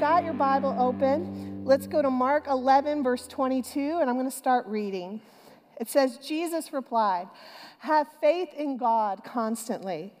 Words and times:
got 0.00 0.24
your 0.24 0.32
Bible 0.32 0.74
open, 0.78 1.62
let's 1.66 1.86
go 1.86 2.00
to 2.00 2.08
Mark 2.08 2.46
11, 2.48 3.02
verse 3.02 3.26
22, 3.26 3.98
and 4.00 4.08
I'm 4.08 4.16
going 4.16 4.24
to 4.24 4.34
start 4.34 4.66
reading. 4.66 5.20
It 5.78 5.90
says, 5.90 6.16
Jesus 6.16 6.72
replied, 6.72 7.28
Have 7.80 8.06
faith 8.18 8.48
in 8.56 8.78
God 8.78 9.22
constantly. 9.24 10.14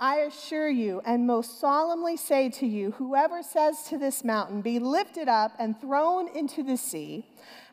I 0.00 0.16
assure 0.16 0.68
you 0.68 1.00
and 1.06 1.28
most 1.28 1.60
solemnly 1.60 2.16
say 2.16 2.48
to 2.48 2.66
you, 2.66 2.90
whoever 2.92 3.40
says 3.40 3.84
to 3.90 3.98
this 3.98 4.24
mountain, 4.24 4.62
Be 4.62 4.80
lifted 4.80 5.28
up 5.28 5.52
and 5.60 5.80
thrown 5.80 6.26
into 6.36 6.64
the 6.64 6.76
sea, 6.76 7.24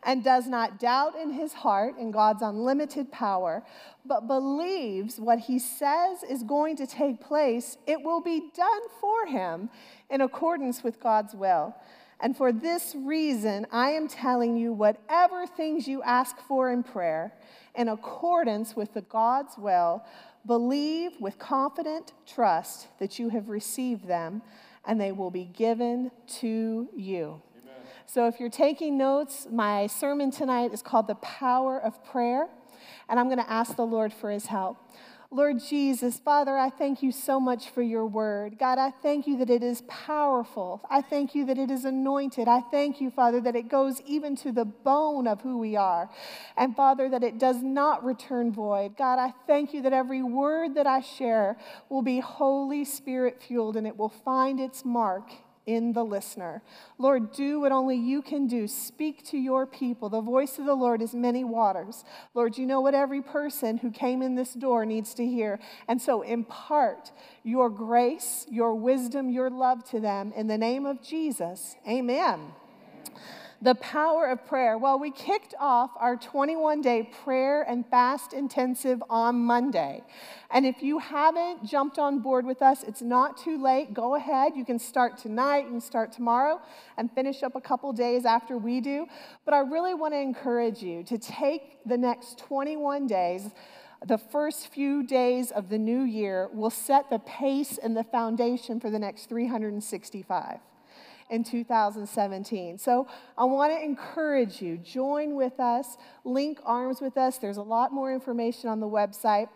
and 0.03 0.23
does 0.23 0.47
not 0.47 0.79
doubt 0.79 1.15
in 1.15 1.31
his 1.31 1.53
heart 1.53 1.97
in 1.97 2.11
God's 2.11 2.43
unlimited 2.43 3.11
power, 3.11 3.63
but 4.05 4.27
believes 4.27 5.19
what 5.19 5.39
he 5.39 5.57
says 5.57 6.21
is 6.21 6.43
going 6.43 6.75
to 6.75 6.85
take 6.85 7.19
place, 7.19 7.77
it 7.87 8.03
will 8.03 8.21
be 8.21 8.51
done 8.55 8.81
for 9.01 9.25
him 9.25 9.71
in 10.09 10.21
accordance 10.21 10.83
with 10.83 10.99
God's 10.99 11.33
will. 11.33 11.75
And 12.19 12.35
for 12.35 12.51
this 12.51 12.95
reason, 12.97 13.67
I 13.71 13.91
am 13.91 14.07
telling 14.07 14.57
you 14.57 14.73
whatever 14.73 15.45
things 15.45 15.87
you 15.87 16.01
ask 16.01 16.39
for 16.47 16.71
in 16.71 16.81
prayer, 16.81 17.33
in 17.75 17.89
accordance 17.89 18.75
with 18.75 18.93
the 18.93 19.01
God's 19.01 19.55
will, 19.57 20.03
believe 20.45 21.11
with 21.19 21.37
confident 21.37 22.13
trust 22.25 22.87
that 22.99 23.19
you 23.19 23.29
have 23.29 23.49
received 23.49 24.07
them, 24.07 24.41
and 24.85 24.99
they 24.99 25.11
will 25.11 25.29
be 25.29 25.45
given 25.45 26.09
to 26.39 26.89
you. 26.95 27.41
Amen. 27.61 27.75
So, 28.07 28.27
if 28.27 28.39
you're 28.39 28.49
taking 28.49 28.97
notes, 28.97 29.47
my 29.51 29.85
sermon 29.85 30.31
tonight 30.31 30.73
is 30.73 30.81
called 30.81 31.07
The 31.07 31.15
Power 31.15 31.79
of 31.79 32.03
Prayer, 32.03 32.47
and 33.09 33.19
I'm 33.19 33.27
going 33.27 33.43
to 33.43 33.51
ask 33.51 33.75
the 33.75 33.85
Lord 33.85 34.11
for 34.11 34.31
his 34.31 34.47
help. 34.47 34.77
Lord 35.29 35.59
Jesus, 35.59 36.19
Father, 36.19 36.57
I 36.57 36.69
thank 36.69 37.03
you 37.03 37.11
so 37.11 37.37
much 37.37 37.69
for 37.69 37.81
your 37.81 38.05
word. 38.05 38.57
God, 38.57 38.77
I 38.77 38.91
thank 38.91 39.27
you 39.27 39.37
that 39.39 39.49
it 39.49 39.61
is 39.61 39.81
powerful. 39.81 40.81
I 40.89 41.01
thank 41.01 41.35
you 41.35 41.45
that 41.47 41.57
it 41.57 41.69
is 41.69 41.83
anointed. 41.83 42.47
I 42.47 42.61
thank 42.61 43.01
you, 43.01 43.11
Father, 43.11 43.41
that 43.41 43.55
it 43.55 43.67
goes 43.67 44.01
even 44.05 44.37
to 44.37 44.53
the 44.53 44.63
bone 44.63 45.27
of 45.27 45.41
who 45.41 45.57
we 45.57 45.75
are. 45.75 46.09
And 46.55 46.75
Father, 46.77 47.09
that 47.09 47.23
it 47.23 47.39
does 47.39 47.61
not 47.61 48.05
return 48.05 48.53
void. 48.53 48.95
God, 48.95 49.19
I 49.19 49.33
thank 49.47 49.73
you 49.73 49.81
that 49.81 49.91
every 49.91 50.23
word 50.23 50.75
that 50.75 50.87
I 50.87 51.01
share 51.01 51.57
will 51.89 52.01
be 52.01 52.21
Holy 52.21 52.85
Spirit 52.85 53.43
fueled 53.43 53.75
and 53.75 53.85
it 53.85 53.97
will 53.97 54.13
find 54.23 54.61
its 54.61 54.85
mark 54.85 55.29
in 55.67 55.93
the 55.93 56.03
listener. 56.03 56.63
Lord, 56.97 57.31
do 57.31 57.59
what 57.59 57.71
only 57.71 57.97
you 57.97 58.23
can 58.23 58.47
do. 58.47 58.67
Speak 58.67 59.23
to 59.27 59.37
your 59.37 59.67
people. 59.67 60.09
The 60.09 60.21
voice 60.21 60.57
of 60.57 60.65
the 60.65 60.73
Lord 60.73 61.01
is 61.01 61.13
many 61.13 61.43
waters. 61.43 62.03
Lord, 62.33 62.57
you 62.57 62.65
know 62.65 62.81
what 62.81 62.95
every 62.95 63.21
person 63.21 63.77
who 63.77 63.91
came 63.91 64.23
in 64.23 64.33
this 64.33 64.53
door 64.53 64.85
needs 64.85 65.13
to 65.15 65.25
hear. 65.25 65.59
And 65.87 66.01
so 66.01 66.23
impart 66.23 67.11
your 67.43 67.69
grace, 67.69 68.47
your 68.49 68.73
wisdom, 68.73 69.29
your 69.29 69.49
love 69.49 69.83
to 69.91 69.99
them 69.99 70.33
in 70.35 70.47
the 70.47 70.57
name 70.57 70.85
of 70.85 71.03
Jesus. 71.03 71.75
Amen 71.87 72.53
the 73.61 73.75
power 73.75 74.27
of 74.27 74.45
prayer. 74.45 74.77
Well, 74.77 74.99
we 74.99 75.11
kicked 75.11 75.55
off 75.59 75.91
our 75.97 76.15
21 76.15 76.81
day 76.81 77.09
prayer 77.23 77.63
and 77.63 77.85
fast 77.87 78.33
intensive 78.33 79.01
on 79.09 79.35
Monday. 79.37 80.03
And 80.51 80.65
if 80.65 80.81
you 80.81 80.99
haven't 80.99 81.65
jumped 81.65 81.97
on 81.97 82.19
board 82.19 82.45
with 82.45 82.61
us, 82.61 82.83
it's 82.83 83.01
not 83.01 83.37
too 83.37 83.61
late. 83.61 83.93
Go 83.93 84.15
ahead. 84.15 84.53
You 84.55 84.63
can 84.63 84.79
start 84.79 85.17
tonight, 85.17 85.65
you 85.65 85.71
can 85.71 85.81
start 85.81 86.11
tomorrow, 86.11 86.61
and 86.97 87.11
finish 87.11 87.43
up 87.43 87.55
a 87.55 87.61
couple 87.61 87.91
days 87.93 88.25
after 88.25 88.57
we 88.57 88.79
do. 88.79 89.07
But 89.43 89.53
I 89.53 89.59
really 89.59 89.93
want 89.93 90.13
to 90.13 90.19
encourage 90.19 90.81
you 90.81 91.03
to 91.03 91.17
take 91.17 91.79
the 91.85 91.97
next 91.97 92.37
21 92.39 93.07
days 93.07 93.49
the 94.05 94.17
first 94.17 94.67
few 94.67 95.01
days 95.01 95.49
of 95.49 95.69
the 95.69 95.77
new 95.77 96.01
year 96.01 96.49
will 96.53 96.69
set 96.69 97.09
the 97.09 97.17
pace 97.17 97.79
and 97.79 97.97
the 97.97 98.03
foundation 98.03 98.79
for 98.79 98.91
the 98.91 98.99
next 98.99 99.27
365 99.27 100.59
in 101.29 101.43
2017. 101.43 102.77
So 102.77 103.07
I 103.37 103.43
want 103.43 103.73
to 103.73 103.83
encourage 103.83 104.61
you, 104.61 104.77
join 104.77 105.35
with 105.35 105.59
us, 105.59 105.97
link 106.23 106.59
arms 106.63 107.01
with 107.01 107.17
us. 107.17 107.37
There's 107.37 107.57
a 107.57 107.63
lot 107.63 107.91
more 107.91 108.13
information 108.13 108.69
on 108.69 108.79
the 108.79 108.87
website. 108.87 109.49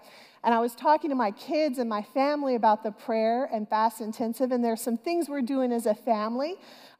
And 0.43 0.55
I 0.55 0.59
was 0.59 0.73
talking 0.73 1.11
to 1.11 1.15
my 1.15 1.31
kids 1.31 1.77
and 1.77 1.87
my 1.87 2.01
family 2.01 2.55
about 2.55 2.81
the 2.81 2.91
prayer 2.91 3.47
and 3.53 3.69
fast 3.69 4.01
intensive, 4.01 4.51
and 4.51 4.63
there's 4.63 4.81
some 4.81 4.97
things 4.97 5.29
we're 5.29 5.43
doing 5.43 5.71
as 5.71 5.85
a 5.85 5.93
family 5.93 6.55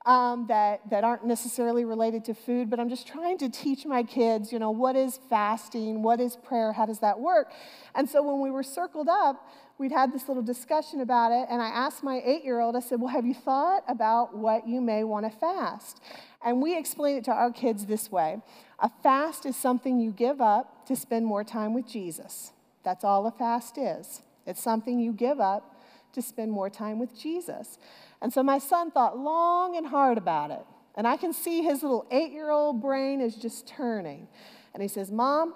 um, 0.06 0.46
that, 0.48 0.88
that 0.90 1.04
aren't 1.04 1.26
necessarily 1.26 1.86
related 1.86 2.26
to 2.26 2.34
food, 2.34 2.70
but 2.70 2.80
I'm 2.80 2.90
just 2.90 3.08
trying 3.08 3.38
to 3.40 3.50
teach 3.50 3.86
my 3.86 4.04
kids, 4.04 4.52
you 4.52 4.60
know, 4.60 4.72
what 4.72 4.96
is 4.96 5.20
fasting? 5.30 6.02
What 6.02 6.20
is 6.20 6.36
prayer? 6.36 6.72
How 6.72 6.86
does 6.86 7.00
that 7.00 7.20
work? 7.20 7.52
And 7.96 8.10
so 8.10 8.24
when 8.24 8.42
we 8.42 8.52
were 8.52 8.64
circled 8.64 9.10
up, 9.10 9.48
we'd 9.78 9.92
had 9.92 10.14
this 10.14 10.28
little 10.28 10.44
discussion 10.44 11.02
about 11.02 11.32
it, 11.32 11.48
and 11.50 11.62
I 11.62 11.68
asked 11.68 12.04
my 12.04 12.22
eight 12.24 12.44
year 12.44 12.60
old, 12.60 12.76
I 12.76 12.80
said, 12.80 13.00
Well, 13.00 13.14
have 13.14 13.26
you 13.26 13.34
thought 13.34 13.84
about 13.88 14.36
what 14.36 14.68
you 14.68 14.82
may 14.82 15.04
want 15.04 15.32
to 15.32 15.38
fast? 15.38 16.02
And 16.44 16.62
we 16.62 16.78
explained 16.78 17.20
it 17.20 17.26
to 17.26 17.32
our 17.32 17.52
kids 17.52 17.86
this 17.86 18.12
way 18.12 18.42
a 18.80 18.90
fast 19.04 19.46
is 19.46 19.56
something 19.56 20.00
you 20.00 20.12
give 20.12 20.42
up 20.42 20.86
to 20.88 20.96
spend 20.96 21.26
more 21.26 21.44
time 21.44 21.74
with 21.74 21.88
Jesus. 21.88 22.52
That's 22.84 23.04
all 23.04 23.28
a 23.28 23.32
fast 23.32 23.78
is. 23.78 24.22
It's 24.46 24.62
something 24.62 25.00
you 25.00 25.14
give 25.14 25.40
up 25.40 25.80
to 26.14 26.22
spend 26.22 26.52
more 26.52 26.70
time 26.70 27.00
with 27.00 27.18
Jesus. 27.18 27.78
And 28.22 28.34
so 28.34 28.44
my 28.44 28.58
son 28.58 28.92
thought 28.92 29.18
long 29.18 29.78
and 29.78 29.88
hard 29.88 30.18
about 30.18 30.52
it. 30.52 30.66
And 30.96 31.08
I 31.08 31.16
can 31.16 31.32
see 31.32 31.62
his 31.62 31.84
little 31.84 32.06
eight 32.12 32.32
year 32.32 32.50
old 32.50 32.82
brain 32.82 33.22
is 33.22 33.36
just 33.36 33.68
turning. 33.68 34.28
And 34.74 34.82
he 34.82 34.90
says, 34.90 35.12
Mom, 35.12 35.54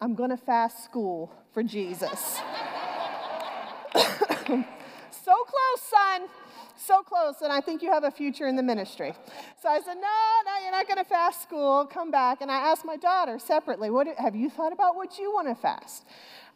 I'm 0.00 0.14
going 0.14 0.30
to 0.30 0.36
fast 0.36 0.84
school 0.84 1.32
for 1.52 1.62
Jesus. 1.62 2.40
so 5.10 5.34
close, 5.44 5.82
son. 5.82 6.28
So 6.76 7.02
close, 7.02 7.42
and 7.42 7.52
I 7.52 7.60
think 7.60 7.82
you 7.82 7.92
have 7.92 8.04
a 8.04 8.10
future 8.10 8.46
in 8.46 8.56
the 8.56 8.62
ministry. 8.62 9.12
So 9.62 9.68
I 9.68 9.80
said, 9.80 9.94
No, 9.94 10.00
no, 10.46 10.62
you're 10.62 10.72
not 10.72 10.86
going 10.86 10.98
to 10.98 11.04
fast 11.04 11.42
school. 11.42 11.84
Come 11.84 12.10
back. 12.10 12.40
And 12.40 12.50
I 12.50 12.56
asked 12.56 12.86
my 12.86 12.96
daughter 12.96 13.38
separately, 13.38 13.90
what, 13.90 14.06
Have 14.16 14.34
you 14.34 14.48
thought 14.48 14.72
about 14.72 14.96
what 14.96 15.18
you 15.18 15.30
want 15.30 15.48
to 15.48 15.54
fast? 15.54 16.06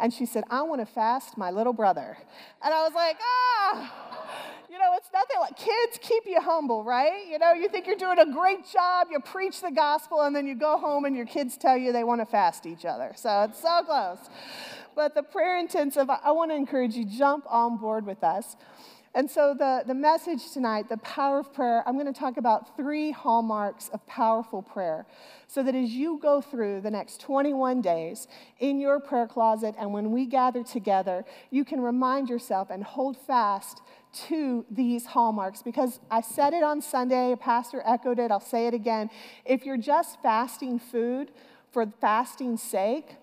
And 0.00 0.12
she 0.12 0.24
said, 0.24 0.44
I 0.50 0.62
want 0.62 0.80
to 0.80 0.86
fast 0.86 1.36
my 1.36 1.50
little 1.50 1.74
brother. 1.74 2.16
And 2.64 2.72
I 2.72 2.82
was 2.82 2.94
like, 2.94 3.18
Ah. 3.20 4.13
You 4.74 4.80
know, 4.80 4.90
it's 4.96 5.10
nothing 5.12 5.36
like 5.38 5.56
kids 5.56 6.00
keep 6.02 6.24
you 6.26 6.40
humble, 6.40 6.82
right? 6.82 7.28
You 7.30 7.38
know, 7.38 7.52
you 7.52 7.68
think 7.68 7.86
you're 7.86 7.94
doing 7.94 8.18
a 8.18 8.26
great 8.26 8.68
job, 8.68 9.06
you 9.08 9.20
preach 9.20 9.60
the 9.60 9.70
gospel, 9.70 10.22
and 10.22 10.34
then 10.34 10.48
you 10.48 10.56
go 10.56 10.76
home 10.76 11.04
and 11.04 11.14
your 11.14 11.26
kids 11.26 11.56
tell 11.56 11.76
you 11.76 11.92
they 11.92 12.02
want 12.02 12.20
to 12.20 12.26
fast 12.26 12.66
each 12.66 12.84
other. 12.84 13.12
So 13.14 13.44
it's 13.44 13.62
so 13.62 13.82
close. 13.84 14.18
But 14.96 15.14
the 15.14 15.22
prayer 15.22 15.60
intensive, 15.60 16.10
I 16.10 16.32
want 16.32 16.50
to 16.50 16.56
encourage 16.56 16.96
you, 16.96 17.04
jump 17.04 17.44
on 17.48 17.76
board 17.76 18.04
with 18.04 18.24
us. 18.24 18.56
And 19.16 19.30
so, 19.30 19.54
the, 19.54 19.84
the 19.86 19.94
message 19.94 20.50
tonight, 20.50 20.88
the 20.88 20.96
power 20.96 21.38
of 21.38 21.54
prayer, 21.54 21.84
I'm 21.86 21.94
going 21.94 22.12
to 22.12 22.18
talk 22.18 22.36
about 22.36 22.76
three 22.76 23.12
hallmarks 23.12 23.88
of 23.90 24.04
powerful 24.08 24.60
prayer. 24.60 25.06
So 25.46 25.62
that 25.62 25.76
as 25.76 25.90
you 25.90 26.18
go 26.20 26.40
through 26.40 26.80
the 26.80 26.90
next 26.90 27.20
21 27.20 27.80
days 27.80 28.26
in 28.58 28.80
your 28.80 28.98
prayer 28.98 29.28
closet 29.28 29.76
and 29.78 29.92
when 29.92 30.10
we 30.10 30.26
gather 30.26 30.64
together, 30.64 31.24
you 31.50 31.64
can 31.64 31.80
remind 31.80 32.28
yourself 32.28 32.70
and 32.70 32.82
hold 32.82 33.16
fast 33.16 33.80
to 34.26 34.64
these 34.68 35.06
hallmarks 35.06 35.62
because 35.62 36.00
I 36.10 36.20
said 36.20 36.52
it 36.52 36.64
on 36.64 36.80
Sunday, 36.80 37.32
a 37.32 37.36
pastor 37.36 37.82
echoed 37.84 38.18
it, 38.18 38.32
I'll 38.32 38.40
say 38.40 38.66
it 38.66 38.74
again. 38.74 39.10
If 39.44 39.64
you're 39.64 39.76
just 39.76 40.20
fasting 40.22 40.80
food 40.80 41.30
for 41.72 41.86
fasting's 42.00 42.62
sake, 42.62 43.16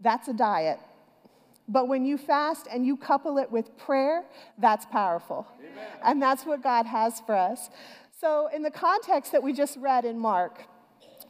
that's 0.00 0.28
a 0.28 0.32
diet. 0.34 0.78
But 1.68 1.86
when 1.86 2.04
you 2.06 2.16
fast 2.16 2.66
and 2.72 2.86
you 2.86 2.96
couple 2.96 3.38
it 3.38 3.50
with 3.50 3.76
prayer, 3.76 4.24
that's 4.56 4.86
powerful. 4.86 5.46
Amen. 5.60 5.86
And 6.02 6.22
that's 6.22 6.46
what 6.46 6.62
God 6.62 6.86
has 6.86 7.20
for 7.20 7.34
us. 7.34 7.68
So, 8.20 8.48
in 8.52 8.62
the 8.62 8.70
context 8.70 9.32
that 9.32 9.42
we 9.42 9.52
just 9.52 9.76
read 9.76 10.04
in 10.04 10.18
Mark, 10.18 10.64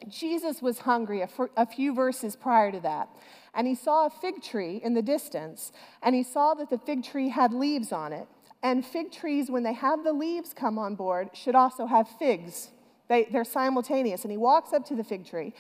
Jesus 0.09 0.63
was 0.63 0.79
hungry 0.79 1.23
a, 1.57 1.67
few 1.67 1.95
verses 1.95 2.37
prior 2.37 2.71
to 2.71 2.81
that. 2.81 3.09
And 3.55 3.67
he 3.67 3.75
saw 3.75 4.07
a 4.07 4.11
fig 4.11 4.43
tree 4.43 4.81
in 4.83 4.95
the 4.95 5.03
distance, 5.03 5.73
and 6.03 6.15
he 6.15 6.23
saw 6.23 6.55
that 6.55 6.71
the 6.71 6.79
fig 6.79 7.03
tree 7.03 7.29
had 7.29 7.53
leaves 7.53 7.93
on 7.93 8.13
it. 8.13 8.29
And 8.63 8.85
fig 8.85 9.13
trees, 9.13 9.51
when 9.51 9.63
they 9.63 9.73
have 9.73 10.05
the 10.05 10.13
leaves 10.13 10.55
come 10.55 10.79
on 10.79 10.95
board, 10.95 11.31
should 11.33 11.55
also 11.55 11.87
have 11.87 12.09
figs. 12.19 12.71
They, 13.09 13.25
they're 13.25 13.45
simultaneous. 13.45 14.23
And 14.23 14.31
he 14.31 14.37
walks 14.37 14.73
up 14.73 14.85
to 14.87 14.95
the 14.95 15.05
fig 15.05 15.27
tree, 15.27 15.55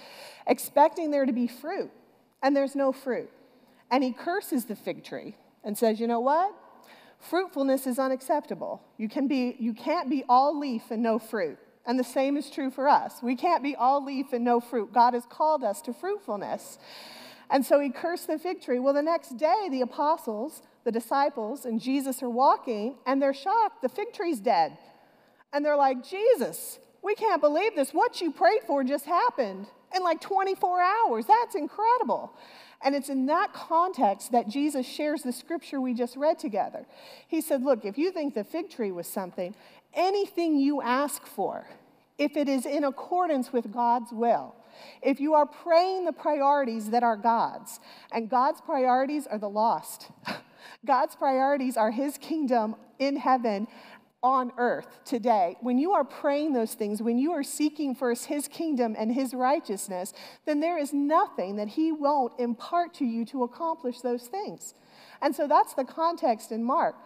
expecting 0.47 1.11
there 1.11 1.27
to 1.27 1.33
be 1.33 1.47
fruit, 1.47 1.91
and 2.43 2.57
there's 2.57 2.77
no 2.77 2.93
fruit. 2.93 3.31
And 3.91 4.05
he 4.05 4.13
curses 4.13 4.67
the 4.67 4.77
fig 4.77 5.05
tree 5.05 5.37
and 5.65 5.77
says, 5.77 6.01
You 6.01 6.07
know 6.07 6.21
what? 6.21 6.55
Fruitfulness 7.19 7.87
is 7.87 7.99
unacceptable. 7.99 8.83
You, 8.97 9.09
can 9.09 9.27
be, 9.27 9.57
you 9.59 9.75
can't 9.75 10.09
be 10.09 10.25
all 10.29 10.59
leaf 10.59 10.91
and 10.91 11.03
no 11.03 11.19
fruit. 11.19 11.59
And 11.85 11.99
the 11.99 12.05
same 12.05 12.37
is 12.37 12.51
true 12.51 12.71
for 12.71 12.87
us. 12.87 13.23
We 13.23 13.35
can't 13.35 13.63
be 13.63 13.75
all 13.75 14.05
leaf 14.05 14.33
and 14.33 14.45
no 14.45 14.61
fruit. 14.61 14.93
God 14.93 15.15
has 15.15 15.25
called 15.29 15.65
us 15.65 15.81
to 15.83 15.93
fruitfulness. 15.93 16.79
And 17.51 17.65
so 17.65 17.81
he 17.81 17.89
cursed 17.91 18.27
the 18.27 18.39
fig 18.39 18.61
tree. 18.61 18.79
Well, 18.79 18.93
the 18.93 19.03
next 19.03 19.37
day, 19.39 19.69
the 19.71 19.81
apostles, 19.81 20.63
the 20.85 20.93
disciples, 20.93 21.65
and 21.65 21.81
Jesus 21.81 22.23
are 22.23 22.29
walking, 22.29 22.97
and 23.07 23.21
they're 23.21 23.35
shocked. 23.35 23.81
The 23.83 23.89
fig 23.89 24.13
tree's 24.13 24.39
dead. 24.39 24.77
And 25.53 25.65
they're 25.65 25.77
like, 25.77 26.05
Jesus, 26.05 26.79
we 27.03 27.15
can't 27.15 27.41
believe 27.41 27.75
this. 27.75 27.93
What 27.93 28.21
you 28.21 28.33
prayed 28.33 28.63
for 28.67 28.85
just 28.85 29.07
happened 29.07 29.67
in 29.95 30.03
like 30.03 30.21
24 30.21 30.81
hours. 30.83 31.25
That's 31.27 31.55
incredible. 31.55 32.33
And 32.83 32.95
it's 32.95 33.09
in 33.09 33.27
that 33.27 33.53
context 33.53 34.33
that 34.33 34.49
Jesus 34.49 34.87
shares 34.87 35.23
the 35.23 35.33
scripture 35.33 35.81
we 35.81 35.95
just 35.95 36.17
read 36.17 36.39
together. 36.39 36.87
He 37.27 37.41
said, 37.41 37.63
Look, 37.63 37.85
if 37.85 37.99
you 37.99 38.13
think 38.13 38.35
the 38.35 38.45
fig 38.45 38.71
tree 38.71 38.93
was 38.93 39.07
something, 39.07 39.55
anything 39.95 40.59
you 40.59 40.81
ask 40.81 41.27
for, 41.27 41.67
if 42.19 42.37
it 42.37 42.49
is 42.49 42.67
in 42.67 42.85
accordance 42.85 43.53
with 43.53 43.73
God's 43.73 44.13
will, 44.13 44.55
if 45.03 45.19
you 45.19 45.35
are 45.35 45.47
praying 45.47 46.05
the 46.05 46.13
priorities 46.13 46.91
that 46.91 47.03
are 47.03 47.17
God's, 47.17 47.81
and 48.13 48.29
God's 48.29 48.61
priorities 48.61 49.27
are 49.27 49.39
the 49.39 49.49
lost, 49.49 50.11
God's 50.87 51.17
priorities 51.17 51.77
are 51.77 51.91
His 51.91 52.17
kingdom 52.19 52.77
in 52.99 53.17
heaven 53.17 53.67
on 54.23 54.53
earth 54.59 55.05
today, 55.05 55.57
when 55.61 55.79
you 55.79 55.93
are 55.93 56.05
praying 56.05 56.53
those 56.53 56.75
things, 56.75 57.01
when 57.01 57.19
you 57.19 57.33
are 57.33 57.45
seeking 57.45 57.95
first 57.95 58.27
His 58.27 58.49
kingdom 58.49 58.97
and 58.99 59.13
His 59.13 59.33
righteousness, 59.33 60.13
then 60.45 60.61
there 60.61 60.79
is 60.79 60.93
nothing 60.93 61.57
that 61.57 61.69
He 61.69 61.93
won't 61.93 62.33
impart 62.39 62.95
to 62.95 63.05
you 63.05 63.25
to 63.27 63.45
accomplish 63.45 64.01
those 64.01 64.27
things. 64.27 64.75
And 65.23 65.35
so 65.35 65.47
that's 65.47 65.75
the 65.75 65.85
context 65.85 66.53
in 66.53 66.65
Mark. 66.65 66.97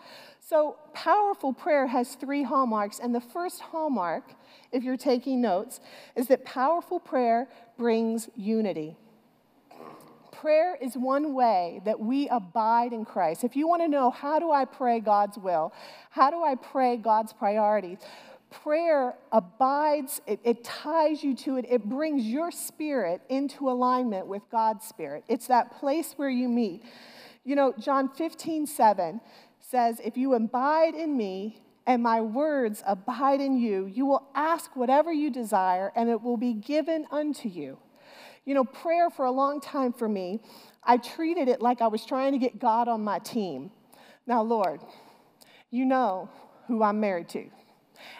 So, 0.40 0.76
powerful 0.92 1.52
prayer 1.52 1.86
has 1.86 2.14
three 2.14 2.42
hallmarks. 2.42 2.98
And 2.98 3.14
the 3.14 3.20
first 3.20 3.60
hallmark, 3.60 4.24
if 4.72 4.82
you're 4.82 4.96
taking 4.96 5.40
notes, 5.40 5.80
is 6.16 6.26
that 6.28 6.44
powerful 6.44 6.98
prayer 6.98 7.48
brings 7.78 8.28
unity. 8.36 8.96
Prayer 10.42 10.76
is 10.80 10.96
one 10.96 11.34
way 11.34 11.80
that 11.84 12.00
we 12.00 12.28
abide 12.28 12.92
in 12.92 13.04
Christ. 13.04 13.44
If 13.44 13.54
you 13.54 13.68
want 13.68 13.80
to 13.82 13.86
know 13.86 14.10
how 14.10 14.40
do 14.40 14.50
I 14.50 14.64
pray 14.64 14.98
God's 14.98 15.38
will, 15.38 15.72
how 16.10 16.32
do 16.32 16.42
I 16.42 16.56
pray 16.56 16.96
God's 16.96 17.32
priorities, 17.32 17.98
prayer 18.50 19.14
abides, 19.30 20.20
it, 20.26 20.40
it, 20.42 20.64
ties 20.64 21.22
you 21.22 21.36
to 21.36 21.58
it, 21.58 21.66
it 21.68 21.88
brings 21.88 22.24
your 22.24 22.50
spirit 22.50 23.20
into 23.28 23.70
alignment 23.70 24.26
with 24.26 24.42
God's 24.50 24.84
spirit. 24.84 25.22
It's 25.28 25.46
that 25.46 25.78
place 25.78 26.14
where 26.16 26.28
you 26.28 26.48
meet. 26.48 26.82
You 27.44 27.54
know, 27.54 27.72
John 27.78 28.08
15, 28.08 28.66
7 28.66 29.20
says, 29.60 30.00
If 30.04 30.16
you 30.16 30.34
abide 30.34 30.96
in 30.96 31.16
me 31.16 31.62
and 31.86 32.02
my 32.02 32.20
words 32.20 32.82
abide 32.84 33.40
in 33.40 33.60
you, 33.60 33.86
you 33.86 34.06
will 34.06 34.26
ask 34.34 34.74
whatever 34.74 35.12
you 35.12 35.30
desire 35.30 35.92
and 35.94 36.10
it 36.10 36.20
will 36.20 36.36
be 36.36 36.52
given 36.52 37.06
unto 37.12 37.48
you. 37.48 37.78
You 38.44 38.54
know, 38.54 38.64
prayer 38.64 39.10
for 39.10 39.24
a 39.24 39.30
long 39.30 39.60
time 39.60 39.92
for 39.92 40.08
me, 40.08 40.40
I 40.82 40.96
treated 40.96 41.48
it 41.48 41.60
like 41.60 41.80
I 41.80 41.86
was 41.86 42.04
trying 42.04 42.32
to 42.32 42.38
get 42.38 42.58
God 42.58 42.88
on 42.88 43.02
my 43.02 43.18
team. 43.20 43.70
Now, 44.26 44.42
Lord, 44.42 44.80
you 45.70 45.84
know 45.84 46.28
who 46.66 46.82
I'm 46.82 47.00
married 47.00 47.28
to 47.30 47.48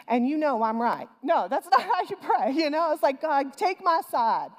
and 0.07 0.27
you 0.27 0.37
know 0.37 0.63
I'm 0.63 0.81
right. 0.81 1.07
No, 1.21 1.47
that's 1.47 1.67
not 1.71 1.81
how 1.81 2.01
you 2.09 2.15
pray. 2.17 2.51
You 2.51 2.69
know, 2.69 2.91
it's 2.93 3.03
like, 3.03 3.21
God, 3.21 3.55
take 3.57 3.83
my 3.83 4.01
side. 4.09 4.49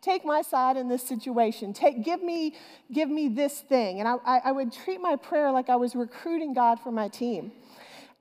Take 0.00 0.24
my 0.24 0.42
side 0.42 0.76
in 0.76 0.88
this 0.88 1.02
situation. 1.02 1.72
Take, 1.72 2.04
give, 2.04 2.22
me, 2.22 2.54
give 2.92 3.08
me 3.08 3.28
this 3.28 3.60
thing. 3.60 4.00
And 4.00 4.08
I, 4.08 4.14
I, 4.24 4.38
I 4.46 4.52
would 4.52 4.72
treat 4.72 5.00
my 5.00 5.16
prayer 5.16 5.50
like 5.50 5.68
I 5.68 5.76
was 5.76 5.94
recruiting 5.94 6.54
God 6.54 6.80
for 6.80 6.92
my 6.92 7.08
team. 7.08 7.52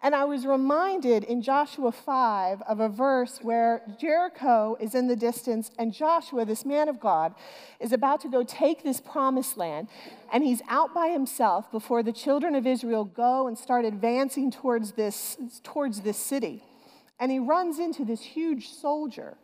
And 0.03 0.15
I 0.15 0.25
was 0.25 0.47
reminded 0.47 1.23
in 1.23 1.43
Joshua 1.43 1.91
5 1.91 2.63
of 2.63 2.79
a 2.79 2.89
verse 2.89 3.37
where 3.43 3.83
Jericho 3.99 4.75
is 4.79 4.95
in 4.95 5.07
the 5.07 5.15
distance, 5.15 5.69
and 5.77 5.93
Joshua, 5.93 6.43
this 6.43 6.65
man 6.65 6.89
of 6.89 6.99
God, 6.99 7.35
is 7.79 7.91
about 7.91 8.19
to 8.21 8.27
go 8.27 8.43
take 8.43 8.83
this 8.83 8.99
promised 8.99 9.57
land. 9.57 9.89
And 10.33 10.43
he's 10.43 10.63
out 10.67 10.95
by 10.95 11.09
himself 11.09 11.71
before 11.71 12.01
the 12.01 12.11
children 12.11 12.55
of 12.55 12.65
Israel 12.65 13.05
go 13.05 13.47
and 13.47 13.55
start 13.55 13.85
advancing 13.85 14.49
towards 14.49 14.93
this, 14.93 15.37
towards 15.63 16.01
this 16.01 16.17
city. 16.17 16.63
And 17.19 17.31
he 17.31 17.37
runs 17.37 17.77
into 17.77 18.03
this 18.03 18.21
huge 18.21 18.69
soldier. 18.69 19.37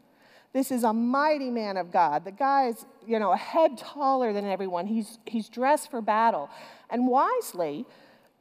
This 0.53 0.71
is 0.71 0.83
a 0.83 0.91
mighty 0.91 1.51
man 1.51 1.77
of 1.77 1.91
God. 1.91 2.25
The 2.25 2.31
guy's, 2.31 2.83
you 3.05 3.19
know, 3.19 3.31
a 3.31 3.37
head 3.37 3.77
taller 3.77 4.33
than 4.33 4.45
everyone. 4.45 4.87
He's, 4.87 5.19
he's 5.27 5.49
dressed 5.49 5.91
for 5.91 6.01
battle. 6.01 6.49
And 6.89 7.07
wisely, 7.07 7.85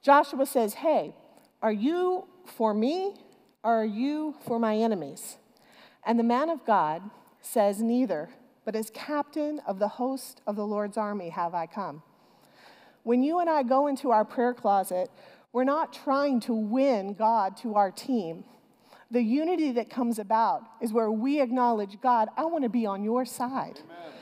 Joshua 0.00 0.46
says, 0.46 0.74
Hey, 0.74 1.14
are 1.62 1.72
you 1.72 2.26
for 2.44 2.74
me 2.74 3.14
or 3.62 3.82
are 3.82 3.84
you 3.84 4.34
for 4.46 4.58
my 4.58 4.76
enemies? 4.76 5.36
And 6.04 6.18
the 6.18 6.24
man 6.24 6.48
of 6.48 6.64
God 6.64 7.02
says, 7.40 7.82
Neither, 7.82 8.30
but 8.64 8.76
as 8.76 8.90
captain 8.90 9.60
of 9.66 9.78
the 9.78 9.88
host 9.88 10.40
of 10.46 10.56
the 10.56 10.66
Lord's 10.66 10.96
army 10.96 11.30
have 11.30 11.54
I 11.54 11.66
come. 11.66 12.02
When 13.02 13.22
you 13.22 13.38
and 13.38 13.48
I 13.48 13.62
go 13.62 13.86
into 13.86 14.10
our 14.10 14.24
prayer 14.24 14.52
closet, 14.52 15.10
we're 15.52 15.64
not 15.64 15.92
trying 15.92 16.40
to 16.40 16.52
win 16.52 17.14
God 17.14 17.56
to 17.58 17.76
our 17.76 17.90
team. 17.90 18.44
The 19.10 19.22
unity 19.22 19.72
that 19.72 19.88
comes 19.88 20.18
about 20.18 20.62
is 20.80 20.92
where 20.92 21.10
we 21.10 21.40
acknowledge 21.40 22.00
God, 22.00 22.28
I 22.36 22.44
want 22.46 22.64
to 22.64 22.68
be 22.68 22.84
on 22.84 23.04
your 23.04 23.24
side. 23.24 23.78
Amen. 23.84 24.12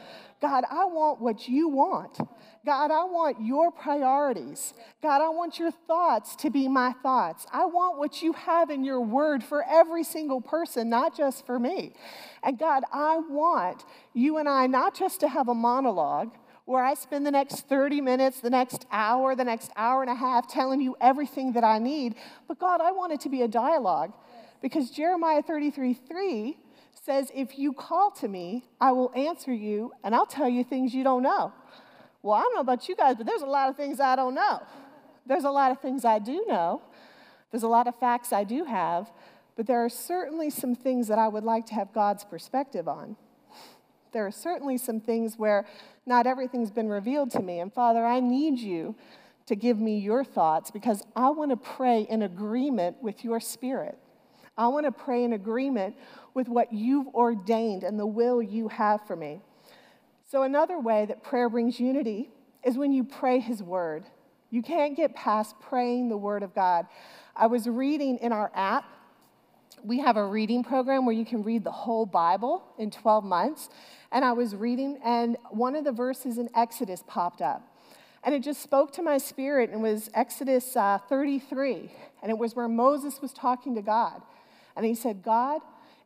God, 0.40 0.64
I 0.70 0.84
want 0.84 1.20
what 1.20 1.48
you 1.48 1.68
want. 1.68 2.18
God, 2.66 2.90
I 2.90 3.04
want 3.04 3.40
your 3.40 3.70
priorities. 3.70 4.74
God, 5.02 5.22
I 5.22 5.28
want 5.28 5.58
your 5.58 5.70
thoughts 5.70 6.34
to 6.36 6.50
be 6.50 6.68
my 6.68 6.92
thoughts. 7.02 7.46
I 7.52 7.66
want 7.66 7.98
what 7.98 8.22
you 8.22 8.32
have 8.32 8.70
in 8.70 8.84
your 8.84 9.00
word 9.00 9.44
for 9.44 9.64
every 9.68 10.04
single 10.04 10.40
person, 10.40 10.88
not 10.88 11.16
just 11.16 11.46
for 11.46 11.58
me. 11.58 11.92
And 12.42 12.58
God, 12.58 12.84
I 12.92 13.18
want 13.18 13.84
you 14.12 14.38
and 14.38 14.48
I 14.48 14.66
not 14.66 14.94
just 14.94 15.20
to 15.20 15.28
have 15.28 15.48
a 15.48 15.54
monologue 15.54 16.30
where 16.64 16.82
I 16.82 16.94
spend 16.94 17.26
the 17.26 17.30
next 17.30 17.68
30 17.68 18.00
minutes, 18.00 18.40
the 18.40 18.50
next 18.50 18.86
hour, 18.90 19.36
the 19.36 19.44
next 19.44 19.70
hour 19.76 20.00
and 20.00 20.10
a 20.10 20.14
half 20.14 20.48
telling 20.48 20.80
you 20.80 20.96
everything 21.00 21.52
that 21.52 21.64
I 21.64 21.78
need, 21.78 22.14
but 22.48 22.58
God, 22.58 22.80
I 22.80 22.92
want 22.92 23.12
it 23.12 23.20
to 23.20 23.28
be 23.28 23.42
a 23.42 23.48
dialogue 23.48 24.14
because 24.62 24.90
Jeremiah 24.90 25.42
33 25.42 25.92
3 25.92 26.56
says, 27.04 27.30
If 27.34 27.58
you 27.58 27.72
call 27.72 28.10
to 28.12 28.28
me, 28.28 28.64
I 28.80 28.92
will 28.92 29.12
answer 29.14 29.52
you 29.52 29.92
and 30.02 30.14
I'll 30.14 30.26
tell 30.26 30.48
you 30.48 30.64
things 30.64 30.94
you 30.94 31.04
don't 31.04 31.22
know. 31.22 31.52
Well, 32.22 32.34
I 32.34 32.40
don't 32.40 32.54
know 32.54 32.60
about 32.60 32.88
you 32.88 32.96
guys, 32.96 33.16
but 33.16 33.26
there's 33.26 33.42
a 33.42 33.46
lot 33.46 33.68
of 33.68 33.76
things 33.76 34.00
I 34.00 34.16
don't 34.16 34.34
know. 34.34 34.62
There's 35.26 35.44
a 35.44 35.50
lot 35.50 35.70
of 35.70 35.80
things 35.80 36.04
I 36.04 36.18
do 36.18 36.44
know. 36.48 36.82
There's 37.50 37.62
a 37.62 37.68
lot 37.68 37.86
of 37.86 37.94
facts 37.96 38.32
I 38.32 38.44
do 38.44 38.64
have, 38.64 39.10
but 39.56 39.66
there 39.66 39.84
are 39.84 39.88
certainly 39.88 40.50
some 40.50 40.74
things 40.74 41.08
that 41.08 41.18
I 41.18 41.28
would 41.28 41.44
like 41.44 41.66
to 41.66 41.74
have 41.74 41.92
God's 41.92 42.24
perspective 42.24 42.88
on. 42.88 43.16
There 44.12 44.26
are 44.26 44.32
certainly 44.32 44.78
some 44.78 45.00
things 45.00 45.36
where 45.36 45.66
not 46.06 46.26
everything's 46.26 46.70
been 46.70 46.88
revealed 46.88 47.30
to 47.32 47.40
me. 47.40 47.60
And 47.60 47.72
Father, 47.72 48.04
I 48.04 48.20
need 48.20 48.58
you 48.58 48.94
to 49.46 49.54
give 49.54 49.78
me 49.78 49.98
your 49.98 50.24
thoughts 50.24 50.70
because 50.70 51.02
I 51.14 51.30
want 51.30 51.50
to 51.50 51.56
pray 51.56 52.06
in 52.08 52.22
agreement 52.22 53.02
with 53.02 53.24
your 53.24 53.40
spirit. 53.40 53.98
I 54.56 54.68
want 54.68 54.86
to 54.86 54.92
pray 54.92 55.24
in 55.24 55.32
agreement 55.32 55.96
with 56.32 56.48
what 56.48 56.72
you've 56.72 57.08
ordained 57.08 57.82
and 57.84 57.98
the 57.98 58.06
will 58.06 58.42
you 58.42 58.68
have 58.68 59.06
for 59.06 59.16
me. 59.16 59.40
So, 60.26 60.42
another 60.42 60.78
way 60.78 61.06
that 61.06 61.22
prayer 61.22 61.48
brings 61.48 61.78
unity 61.78 62.30
is 62.64 62.76
when 62.76 62.92
you 62.92 63.04
pray 63.04 63.40
His 63.40 63.62
word. 63.62 64.04
You 64.50 64.62
can't 64.62 64.96
get 64.96 65.14
past 65.14 65.56
praying 65.60 66.08
the 66.08 66.16
word 66.16 66.42
of 66.42 66.54
God. 66.54 66.86
I 67.36 67.46
was 67.46 67.68
reading 67.68 68.18
in 68.18 68.32
our 68.32 68.50
app, 68.54 68.84
we 69.82 69.98
have 69.98 70.16
a 70.16 70.24
reading 70.24 70.64
program 70.64 71.04
where 71.04 71.14
you 71.14 71.24
can 71.24 71.42
read 71.42 71.64
the 71.64 71.72
whole 71.72 72.06
Bible 72.06 72.64
in 72.78 72.90
12 72.90 73.24
months. 73.24 73.68
And 74.12 74.24
I 74.24 74.32
was 74.32 74.54
reading, 74.54 74.98
and 75.04 75.36
one 75.50 75.74
of 75.74 75.84
the 75.84 75.92
verses 75.92 76.38
in 76.38 76.48
Exodus 76.54 77.02
popped 77.06 77.42
up. 77.42 77.62
And 78.22 78.34
it 78.34 78.42
just 78.42 78.62
spoke 78.62 78.92
to 78.92 79.02
my 79.02 79.18
spirit, 79.18 79.70
and 79.70 79.80
it 79.80 79.82
was 79.82 80.08
Exodus 80.14 80.76
uh, 80.76 80.98
33. 81.08 81.90
And 82.22 82.30
it 82.30 82.38
was 82.38 82.56
where 82.56 82.68
Moses 82.68 83.20
was 83.20 83.32
talking 83.32 83.74
to 83.74 83.82
God. 83.82 84.22
And 84.76 84.84
he 84.84 84.94
said, 84.94 85.22
God, 85.22 85.60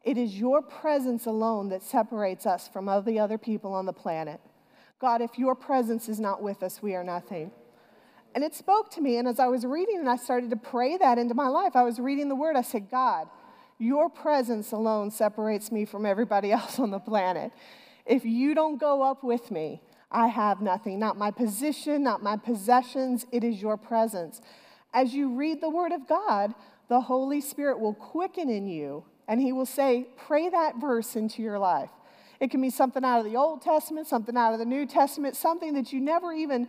it 0.05 0.17
is 0.17 0.39
your 0.39 0.63
presence 0.63 1.27
alone 1.27 1.69
that 1.71 1.83
separates 1.83 2.47
us 2.47 2.69
from 2.69 2.89
all 2.89 3.03
the 3.03 3.19
other 3.19 3.39
people 3.39 3.75
on 3.75 3.87
the 3.87 3.93
planet. 3.93 4.41
God, 5.01 5.21
if 5.21 5.39
your 5.39 5.55
presence 5.55 6.09
is 6.09 6.19
not 6.19 6.43
with 6.43 6.63
us, 6.63 6.83
we 6.83 6.95
are 6.95 7.05
nothing. 7.05 7.53
And 8.35 8.45
it 8.45 8.55
spoke 8.55 8.91
to 8.93 9.01
me. 9.01 9.17
And 9.17 9.27
as 9.27 9.39
I 9.39 9.47
was 9.47 9.65
reading 9.65 9.99
and 9.99 10.09
I 10.09 10.17
started 10.17 10.51
to 10.51 10.57
pray 10.57 10.97
that 10.97 11.19
into 11.19 11.35
my 11.35 11.49
life, 11.49 11.75
I 11.75 11.83
was 11.83 11.99
reading 11.99 12.29
the 12.29 12.35
word. 12.35 12.57
I 12.57 12.63
said, 12.63 12.91
God, 12.91 13.29
your 13.79 14.11
presence 14.11 14.73
alone 14.73 15.11
separates 15.11 15.71
me 15.73 15.85
from 15.85 16.05
everybody 16.05 16.53
else 16.59 16.79
on 16.79 16.91
the 16.91 16.99
planet. 16.99 17.53
If 18.07 18.25
you 18.25 18.55
don't 18.55 18.79
go 18.79 19.03
up 19.03 19.23
with 19.23 19.51
me, 19.51 19.83
I 20.11 20.29
have 20.29 20.63
nothing. 20.63 20.99
Not 20.99 21.19
my 21.19 21.31
position, 21.31 22.03
not 22.03 22.23
my 22.23 22.37
possessions. 22.37 23.27
It 23.31 23.45
is 23.45 23.61
your 23.61 23.77
presence. 23.77 24.41
As 24.95 25.13
you 25.13 25.35
read 25.35 25.61
the 25.61 25.69
word 25.69 25.93
of 25.93 26.09
God, 26.09 26.55
the 26.89 27.03
Holy 27.03 27.41
Spirit 27.41 27.79
will 27.79 27.95
quicken 27.95 28.49
in 28.49 28.67
you 28.67 29.05
and 29.29 29.41
he 29.41 29.53
will 29.53 29.67
say, 29.67 30.07
pray 30.17 30.49
that 30.49 30.77
verse 30.81 31.15
into 31.15 31.43
your 31.43 31.59
life. 31.59 31.91
It 32.41 32.51
can 32.51 32.63
be 32.63 32.71
something 32.71 33.05
out 33.05 33.19
of 33.19 33.25
the 33.25 33.37
Old 33.37 33.63
Testament, 33.63 34.07
something 34.07 34.37
out 34.37 34.53
of 34.53 34.59
the 34.59 34.65
New 34.65 34.87
Testament, 34.87 35.37
something 35.37 35.75
that 35.75 35.93
you 35.93 36.01
never 36.01 36.33
even 36.33 36.69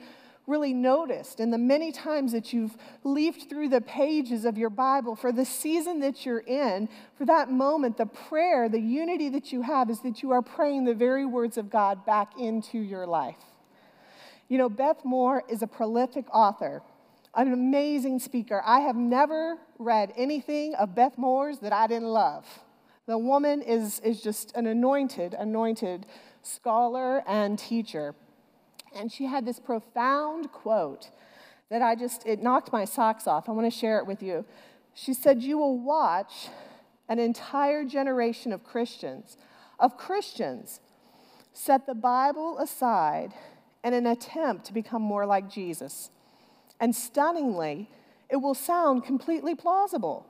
really 0.50 0.74
noticed 0.74 1.40
in 1.40 1.52
the 1.52 1.58
many 1.58 1.92
times 1.92 2.32
that 2.32 2.52
you've 2.52 2.76
leafed 3.04 3.50
through 3.50 3.70
the 3.70 3.80
pages 3.80 4.46
of 4.46 4.58
your 4.58 4.72
Bible 4.72 5.16
for 5.16 5.32
the 5.32 5.46
season 5.46 6.00
that 6.00 6.26
you're 6.26 6.40
in, 6.40 6.90
for 7.18 7.26
that 7.26 7.52
moment, 7.52 7.98
the 7.98 8.08
prayer, 8.08 8.68
the 8.68 8.80
unity 8.80 9.30
that 9.30 9.54
you 9.54 9.62
have 9.62 9.90
is 9.92 10.00
that 10.02 10.24
you 10.24 10.32
are 10.32 10.42
praying 10.42 10.86
the 10.86 10.96
very 10.96 11.26
words 11.26 11.58
of 11.58 11.70
God 11.70 12.04
back 12.04 12.32
into 12.40 12.80
your 12.80 13.06
life. 13.06 13.38
You 14.48 14.58
know, 14.58 14.70
Beth 14.70 15.06
Moore 15.06 15.44
is 15.48 15.62
a 15.62 15.68
prolific 15.68 16.26
author 16.34 16.82
an 17.36 17.54
amazing 17.54 18.20
speaker. 18.20 18.62
I 18.66 18.82
have 18.82 18.96
never 18.96 19.58
read 19.78 20.14
anything 20.18 20.76
of 20.76 20.96
Beth 20.96 21.18
Moore's 21.18 21.60
that 21.60 21.74
I 21.74 21.88
didn't 21.88 22.08
love. 22.10 22.46
The 23.06 23.18
woman 23.18 23.62
is, 23.62 24.00
is 24.02 24.22
just 24.22 24.56
an 24.56 24.68
anointed, 24.68 25.34
anointed 25.34 26.06
scholar 26.42 27.24
and 27.28 27.58
teacher. 27.58 28.16
And 28.96 29.12
she 29.12 29.26
had 29.26 29.46
this 29.46 29.60
profound 29.60 30.52
quote 30.52 31.10
that 31.70 31.82
I 31.82 31.96
just, 31.96 32.26
it 32.26 32.42
knocked 32.42 32.72
my 32.72 32.86
socks 32.86 33.28
off. 33.28 33.48
I 33.48 33.52
want 33.52 33.72
to 33.72 33.78
share 33.78 34.00
it 34.00 34.08
with 34.08 34.24
you. 34.24 34.46
She 34.94 35.14
said, 35.14 35.42
You 35.42 35.58
will 35.58 35.80
watch 35.80 36.50
an 37.08 37.20
entire 37.20 37.86
generation 37.86 38.52
of 38.52 38.64
Christians, 38.64 39.38
of 39.80 39.98
Christians, 39.98 40.80
set 41.54 41.86
the 41.86 41.96
Bible 41.96 42.60
aside 42.60 43.34
in 43.84 43.94
an 43.94 44.06
attempt 44.06 44.66
to 44.66 44.74
become 44.74 45.02
more 45.02 45.26
like 45.26 45.50
Jesus. 45.50 46.12
And 46.80 46.96
stunningly, 46.96 47.90
it 48.30 48.38
will 48.38 48.54
sound 48.54 49.04
completely 49.04 49.56
plausible. 49.56 50.26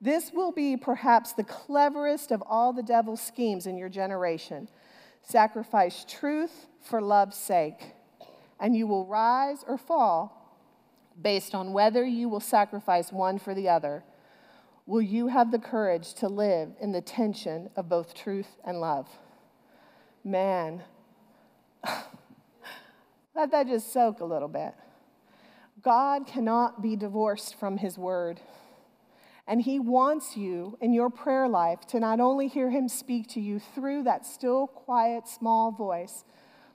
This 0.00 0.32
will 0.32 0.52
be 0.52 0.76
perhaps 0.76 1.32
the 1.32 1.44
cleverest 1.44 2.30
of 2.30 2.42
all 2.46 2.72
the 2.72 2.82
devil's 2.82 3.20
schemes 3.20 3.66
in 3.66 3.76
your 3.76 3.88
generation. 3.88 4.68
Sacrifice 5.22 6.06
truth 6.08 6.66
for 6.80 7.02
love's 7.02 7.36
sake, 7.36 7.94
and 8.58 8.74
you 8.74 8.86
will 8.86 9.06
rise 9.06 9.64
or 9.66 9.76
fall 9.76 10.36
based 11.20 11.54
on 11.54 11.72
whether 11.72 12.04
you 12.04 12.28
will 12.28 12.40
sacrifice 12.40 13.12
one 13.12 13.38
for 13.38 13.54
the 13.54 13.68
other. 13.68 14.04
Will 14.86 15.02
you 15.02 15.28
have 15.28 15.50
the 15.50 15.58
courage 15.58 16.14
to 16.14 16.28
live 16.28 16.70
in 16.80 16.92
the 16.92 17.02
tension 17.02 17.70
of 17.76 17.88
both 17.88 18.14
truth 18.14 18.56
and 18.64 18.80
love? 18.80 19.08
Man, 20.24 20.82
let 23.34 23.50
that 23.50 23.66
just 23.66 23.92
soak 23.92 24.20
a 24.20 24.24
little 24.24 24.48
bit. 24.48 24.74
God 25.82 26.26
cannot 26.26 26.82
be 26.82 26.96
divorced 26.96 27.58
from 27.58 27.78
His 27.78 27.96
Word. 27.96 28.40
And 29.46 29.62
He 29.62 29.78
wants 29.78 30.36
you 30.36 30.76
in 30.80 30.92
your 30.92 31.10
prayer 31.10 31.48
life 31.48 31.86
to 31.88 32.00
not 32.00 32.20
only 32.20 32.48
hear 32.48 32.70
Him 32.70 32.88
speak 32.88 33.28
to 33.28 33.40
you 33.40 33.58
through 33.58 34.04
that 34.04 34.26
still, 34.26 34.66
quiet, 34.66 35.28
small 35.28 35.70
voice, 35.70 36.24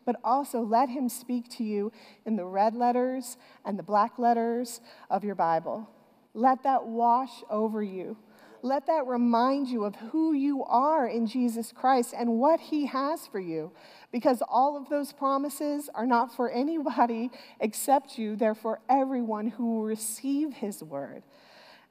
but 0.05 0.15
also 0.23 0.61
let 0.61 0.89
Him 0.89 1.09
speak 1.09 1.49
to 1.57 1.63
you 1.63 1.91
in 2.25 2.35
the 2.35 2.45
red 2.45 2.75
letters 2.75 3.37
and 3.65 3.77
the 3.77 3.83
black 3.83 4.17
letters 4.17 4.81
of 5.09 5.23
your 5.23 5.35
Bible. 5.35 5.89
Let 6.33 6.63
that 6.63 6.85
wash 6.85 7.43
over 7.49 7.81
you. 7.81 8.17
Let 8.65 8.87
that 8.87 9.05
remind 9.05 9.67
you 9.67 9.85
of 9.85 9.95
who 9.95 10.33
you 10.33 10.63
are 10.63 11.07
in 11.07 11.27
Jesus 11.27 11.71
Christ 11.71 12.15
and 12.17 12.39
what 12.39 12.59
He 12.59 12.87
has 12.87 13.27
for 13.27 13.39
you. 13.39 13.71
Because 14.11 14.41
all 14.49 14.75
of 14.75 14.89
those 14.89 15.13
promises 15.13 15.87
are 15.93 16.07
not 16.07 16.35
for 16.35 16.49
anybody 16.49 17.29
except 17.59 18.17
you, 18.17 18.35
they're 18.35 18.55
for 18.55 18.79
everyone 18.89 19.49
who 19.49 19.75
will 19.75 19.83
receive 19.83 20.51
His 20.53 20.81
word. 20.81 21.21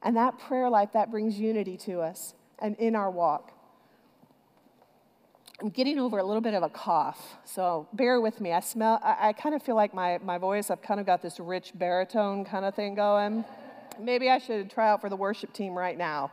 And 0.03 0.17
that 0.17 0.37
prayer 0.37 0.69
life, 0.69 0.89
that 0.91 1.09
brings 1.09 1.39
unity 1.39 1.77
to 1.77 2.01
us 2.01 2.33
and 2.59 2.75
in 2.75 2.93
our 2.93 3.09
walk. 3.09 3.53
I'm 5.61 5.69
getting 5.69 5.97
over 5.97 6.17
a 6.17 6.25
little 6.25 6.41
bit 6.41 6.55
of 6.55 6.63
a 6.63 6.67
cough, 6.67 7.37
so 7.45 7.87
bear 7.93 8.19
with 8.19 8.41
me. 8.41 8.51
I 8.51 8.59
smell, 8.59 8.99
I, 9.01 9.29
I 9.29 9.33
kind 9.33 9.55
of 9.55 9.63
feel 9.63 9.75
like 9.75 9.93
my, 9.93 10.17
my 10.17 10.37
voice, 10.37 10.69
I've 10.69 10.81
kind 10.81 10.99
of 10.99 11.05
got 11.05 11.21
this 11.21 11.39
rich 11.39 11.71
baritone 11.73 12.43
kind 12.43 12.65
of 12.65 12.75
thing 12.75 12.95
going. 12.95 13.45
Maybe 13.97 14.29
I 14.29 14.39
should 14.39 14.69
try 14.69 14.89
out 14.89 14.99
for 14.99 15.09
the 15.09 15.15
worship 15.15 15.53
team 15.53 15.73
right 15.73 15.97
now. 15.97 16.31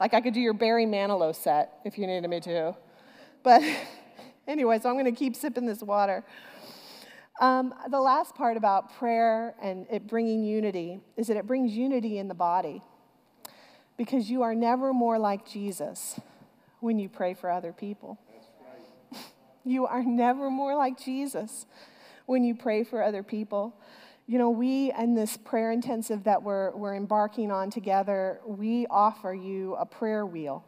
Like 0.00 0.14
I 0.14 0.20
could 0.20 0.34
do 0.34 0.40
your 0.40 0.54
Barry 0.54 0.86
Manilow 0.86 1.34
set 1.34 1.78
if 1.84 1.98
you 1.98 2.06
needed 2.06 2.28
me 2.28 2.40
to. 2.40 2.74
But 3.42 3.62
anyway, 4.48 4.78
so 4.80 4.88
I'm 4.88 4.94
going 4.94 5.04
to 5.06 5.12
keep 5.12 5.36
sipping 5.36 5.66
this 5.66 5.82
water. 5.82 6.24
Um, 7.40 7.74
the 7.90 8.00
last 8.00 8.34
part 8.34 8.56
about 8.56 8.94
prayer 8.96 9.54
and 9.60 9.86
it 9.90 10.06
bringing 10.06 10.44
unity 10.44 11.00
is 11.16 11.26
that 11.26 11.36
it 11.36 11.46
brings 11.46 11.72
unity 11.72 12.18
in 12.18 12.28
the 12.28 12.34
body 12.34 12.80
because 13.96 14.30
you 14.30 14.42
are 14.42 14.54
never 14.54 14.92
more 14.92 15.18
like 15.18 15.48
Jesus 15.48 16.20
when 16.80 16.98
you 16.98 17.08
pray 17.08 17.34
for 17.34 17.50
other 17.50 17.72
people. 17.72 18.18
You 19.66 19.86
are 19.86 20.02
never 20.02 20.50
more 20.50 20.76
like 20.76 21.02
Jesus 21.02 21.64
when 22.26 22.44
you 22.44 22.54
pray 22.54 22.84
for 22.84 23.02
other 23.02 23.22
people. 23.22 23.74
You 24.26 24.38
know, 24.38 24.48
we 24.48 24.90
and 24.92 25.16
this 25.16 25.36
prayer 25.36 25.70
intensive 25.70 26.24
that 26.24 26.42
we're, 26.42 26.74
we're 26.74 26.94
embarking 26.94 27.50
on 27.50 27.70
together, 27.70 28.40
we 28.46 28.86
offer 28.88 29.34
you 29.34 29.74
a 29.74 29.84
prayer 29.84 30.24
wheel. 30.24 30.64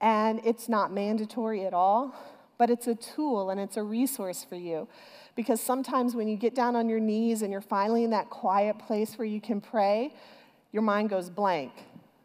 And 0.00 0.40
it's 0.44 0.68
not 0.68 0.92
mandatory 0.92 1.64
at 1.64 1.72
all, 1.72 2.14
but 2.58 2.68
it's 2.68 2.86
a 2.86 2.94
tool 2.94 3.50
and 3.50 3.58
it's 3.58 3.76
a 3.78 3.82
resource 3.82 4.44
for 4.44 4.56
you. 4.56 4.86
Because 5.34 5.60
sometimes 5.60 6.14
when 6.14 6.28
you 6.28 6.36
get 6.36 6.54
down 6.54 6.76
on 6.76 6.88
your 6.88 7.00
knees 7.00 7.40
and 7.42 7.50
you're 7.50 7.60
finally 7.60 8.04
in 8.04 8.10
that 8.10 8.28
quiet 8.28 8.78
place 8.78 9.16
where 9.16 9.26
you 9.26 9.40
can 9.40 9.60
pray, 9.60 10.12
your 10.70 10.82
mind 10.82 11.08
goes 11.08 11.30
blank. 11.30 11.72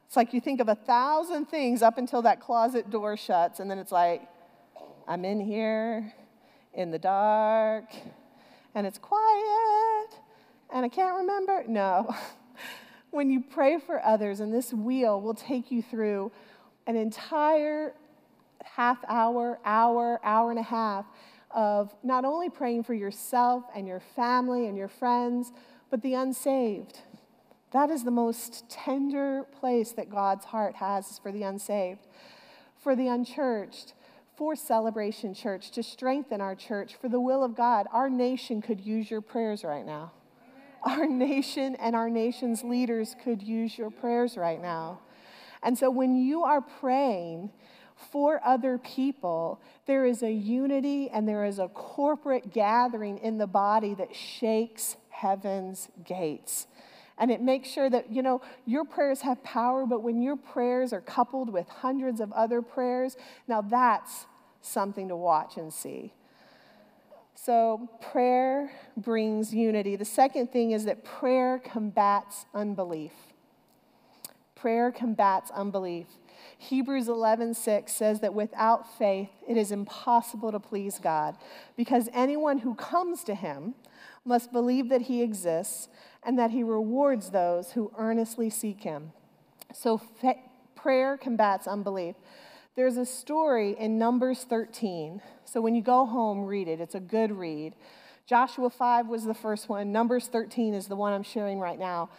It's 0.08 0.18
like 0.18 0.34
you 0.34 0.42
think 0.42 0.60
of 0.60 0.68
a 0.68 0.76
thousand 0.76 1.46
things 1.46 1.82
up 1.82 1.98
until 1.98 2.22
that 2.24 2.42
closet 2.42 2.90
door 2.90 3.16
shuts, 3.16 3.60
and 3.60 3.72
then 3.72 3.80
it's 3.80 3.92
like, 3.92 4.22
I'm 5.08 5.26
in 5.26 5.40
here 5.40 6.14
in 6.74 6.92
the 6.92 7.00
dark 7.00 7.86
and 8.76 8.88
it's 8.88 8.98
quiet 8.98 10.10
and 10.74 10.84
I 10.84 10.90
can't 10.90 11.16
remember. 11.16 11.64
No. 11.68 12.14
when 13.12 13.30
you 13.30 13.42
pray 13.42 13.78
for 13.80 14.04
others, 14.04 14.40
and 14.40 14.52
this 14.52 14.74
wheel 14.74 15.22
will 15.22 15.36
take 15.36 15.72
you 15.72 15.84
through 15.84 16.32
an 16.88 16.96
entire 16.96 17.94
half 18.64 18.98
hour, 19.08 19.60
hour, 19.64 20.20
hour 20.24 20.50
and 20.50 20.60
a 20.60 20.64
half 20.64 21.06
of 21.52 21.94
not 22.04 22.26
only 22.26 22.50
praying 22.50 22.84
for 22.84 22.96
yourself 22.96 23.64
and 23.76 23.88
your 23.88 24.02
family 24.16 24.66
and 24.66 24.76
your 24.76 24.88
friends, 24.88 25.52
but 25.92 26.02
the 26.02 26.16
unsaved. 26.16 27.02
That 27.72 27.92
is 27.92 28.04
the 28.04 28.12
most 28.12 28.68
tender 28.70 29.46
place 29.60 29.92
that 29.92 30.10
God's 30.10 30.46
heart 30.46 30.76
has 30.76 31.20
for 31.20 31.32
the 31.32 31.44
unsaved, 31.44 32.08
for 32.82 32.96
the 32.96 33.08
unchurched 33.08 33.94
for 34.36 34.56
Celebration 34.56 35.36
Church, 35.36 35.70
to 35.72 35.84
strengthen 35.84 36.42
our 36.42 36.56
church, 36.56 36.96
for 36.96 37.08
the 37.08 37.20
will 37.20 37.44
of 37.44 37.56
God. 37.56 37.86
Our 37.92 38.10
nation 38.10 38.64
could 38.64 38.82
use 38.82 39.12
your 39.12 39.22
prayers 39.22 39.64
right 39.64 39.86
now. 39.86 40.12
Our 40.84 41.06
nation 41.08 41.76
and 41.76 41.96
our 41.96 42.10
nation's 42.10 42.64
leaders 42.64 43.16
could 43.24 43.42
use 43.42 43.78
your 43.78 43.90
prayers 43.90 44.36
right 44.38 44.62
now. 44.62 45.00
And 45.62 45.78
so 45.78 45.90
when 45.90 46.16
you 46.16 46.44
are 46.44 46.62
praying 46.62 47.52
for 48.12 48.42
other 48.44 48.78
people, 48.78 49.62
there 49.86 50.06
is 50.06 50.24
a 50.24 50.32
unity 50.32 51.10
and 51.10 51.28
there 51.28 51.46
is 51.46 51.60
a 51.60 51.70
corporate 51.70 52.54
gathering 52.54 53.18
in 53.20 53.38
the 53.38 53.48
body 53.48 53.94
that 53.94 54.16
shakes 54.16 54.98
heaven's 55.10 55.88
gates. 56.04 56.68
And 57.18 57.32
it 57.32 57.42
makes 57.42 57.70
sure 57.70 57.90
that, 57.90 58.12
you 58.12 58.22
know, 58.22 58.42
your 58.66 58.84
prayers 58.84 59.22
have 59.22 59.44
power, 59.44 59.86
but 59.86 60.02
when 60.02 60.22
your 60.22 60.36
prayers 60.36 60.92
are 60.92 61.02
coupled 61.02 61.52
with 61.52 61.70
hundreds 61.70 62.20
of 62.20 62.32
other 62.34 62.62
prayers, 62.62 63.16
now 63.48 63.62
that's 63.62 64.26
something 64.62 65.08
to 65.10 65.16
watch 65.16 65.56
and 65.56 65.72
see. 65.72 66.14
So, 67.36 67.90
prayer 68.00 68.72
brings 68.96 69.54
unity. 69.54 69.96
The 69.96 70.06
second 70.06 70.52
thing 70.52 70.72
is 70.72 70.86
that 70.86 71.04
prayer 71.04 71.60
combats 71.60 72.46
unbelief. 72.54 73.12
Prayer 74.56 74.92
combats 74.92 75.52
unbelief. 75.52 76.08
Hebrews 76.58 77.10
11:6 77.10 77.94
says 77.94 78.22
that 78.22 78.34
without 78.34 78.98
faith 78.98 79.30
it 79.48 79.58
is 79.58 79.72
impossible 79.72 80.52
to 80.52 80.60
please 80.60 81.00
God 81.00 81.38
because 81.76 82.10
anyone 82.14 82.60
who 82.60 82.76
comes 82.76 83.24
to 83.26 83.36
him 83.36 83.76
must 84.24 84.54
believe 84.54 84.88
that 84.90 85.02
he 85.02 85.22
exists 85.22 85.90
and 86.24 86.40
that 86.40 86.52
he 86.52 86.64
rewards 86.64 87.32
those 87.32 87.74
who 87.74 87.92
earnestly 87.98 88.50
seek 88.50 88.84
him. 88.84 89.12
So 89.74 89.98
fa- 89.98 90.36
prayer 90.76 91.18
combats 91.18 91.68
unbelief. 91.68 92.16
There's 92.76 92.98
a 92.98 93.06
story 93.06 93.76
in 93.78 93.98
Numbers 94.00 94.46
13. 94.46 95.22
So 95.46 95.62
when 95.62 95.76
you 95.76 95.82
go 95.82 96.06
home, 96.06 96.46
read 96.46 96.68
it. 96.68 96.80
It's 96.80 96.96
a 96.96 97.00
good 97.00 97.32
read. 97.32 97.76
Joshua 98.26 98.70
5 98.70 99.08
was 99.08 99.26
the 99.26 99.34
first 99.34 99.68
one. 99.70 99.92
Numbers 99.92 100.28
13 100.28 100.74
is 100.74 100.88
the 100.88 100.96
one 100.96 101.14
I'm 101.14 101.24
sharing 101.24 101.60
right 101.60 101.78
now. 101.78 102.10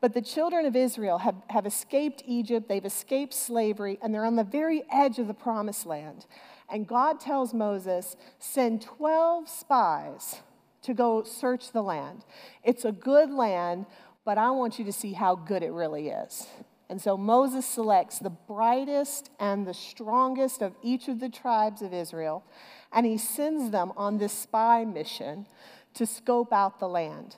But 0.00 0.14
the 0.14 0.22
children 0.22 0.64
of 0.64 0.76
Israel 0.76 1.18
have, 1.18 1.34
have 1.50 1.66
escaped 1.66 2.22
Egypt, 2.24 2.68
they've 2.68 2.84
escaped 2.84 3.34
slavery, 3.34 3.98
and 4.00 4.14
they're 4.14 4.24
on 4.24 4.36
the 4.36 4.44
very 4.44 4.84
edge 4.92 5.18
of 5.18 5.26
the 5.26 5.34
promised 5.34 5.86
land. 5.86 6.26
And 6.70 6.86
God 6.86 7.18
tells 7.18 7.52
Moses, 7.52 8.16
send 8.38 8.82
12 8.82 9.48
spies 9.48 10.42
to 10.82 10.94
go 10.94 11.24
search 11.24 11.72
the 11.72 11.82
land. 11.82 12.24
It's 12.62 12.84
a 12.84 12.92
good 12.92 13.30
land, 13.30 13.86
but 14.24 14.38
I 14.38 14.50
want 14.52 14.78
you 14.78 14.84
to 14.84 14.92
see 14.92 15.14
how 15.14 15.34
good 15.34 15.64
it 15.64 15.72
really 15.72 16.10
is. 16.10 16.46
And 16.90 17.00
so 17.00 17.16
Moses 17.16 17.66
selects 17.66 18.18
the 18.18 18.30
brightest 18.30 19.30
and 19.38 19.66
the 19.66 19.74
strongest 19.74 20.62
of 20.62 20.74
each 20.82 21.08
of 21.08 21.20
the 21.20 21.28
tribes 21.28 21.82
of 21.82 21.92
Israel, 21.92 22.44
and 22.92 23.04
he 23.04 23.18
sends 23.18 23.70
them 23.70 23.92
on 23.96 24.18
this 24.18 24.32
spy 24.32 24.84
mission 24.84 25.46
to 25.94 26.06
scope 26.06 26.52
out 26.52 26.80
the 26.80 26.88
land. 26.88 27.36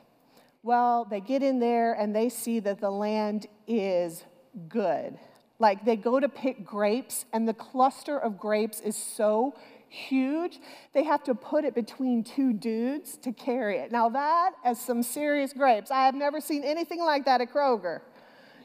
Well, 0.63 1.05
they 1.05 1.21
get 1.21 1.43
in 1.43 1.59
there 1.59 1.95
and 1.95 2.15
they 2.15 2.29
see 2.29 2.61
that 2.61 2.81
the 2.81 2.91
land 2.91 3.47
is 3.67 4.25
good. 4.69 5.19
Like 5.59 5.85
they 5.85 5.97
go 5.97 6.21
to 6.21 6.29
pick 6.29 6.65
grapes, 6.65 7.25
and 7.33 7.49
the 7.49 7.55
cluster 7.55 8.19
of 8.19 8.39
grapes 8.39 8.81
is 8.81 8.97
so 8.97 9.55
huge, 9.89 10.61
they 10.93 11.05
have 11.05 11.25
to 11.25 11.35
put 11.35 11.65
it 11.65 11.75
between 11.75 12.23
two 12.23 12.53
dudes 12.53 13.17
to 13.19 13.33
carry 13.33 13.79
it. 13.79 13.91
Now, 13.91 14.09
that 14.11 14.53
is 14.67 14.81
some 14.81 15.03
serious 15.03 15.53
grapes. 15.53 15.91
I 15.91 16.07
have 16.07 16.15
never 16.15 16.41
seen 16.41 16.63
anything 16.63 17.01
like 17.01 17.25
that 17.25 17.41
at 17.41 17.53
Kroger. 17.53 18.01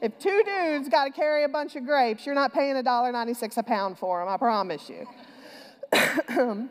If 0.05 0.19
two 0.19 0.43
dudes 0.45 0.88
got 0.88 1.05
to 1.05 1.09
carry 1.09 1.45
a 1.45 1.50
bunch 1.50 1.75
of 1.75 1.83
grapes, 1.83 2.27
you're 2.27 2.35
not 2.35 2.53
paying 2.53 2.75
$1.96 2.75 3.57
a 3.57 3.63
pound 3.63 3.97
for 3.97 4.19
them, 4.19 4.29
I 4.29 4.38
promise 4.38 4.88
you. 4.88 5.07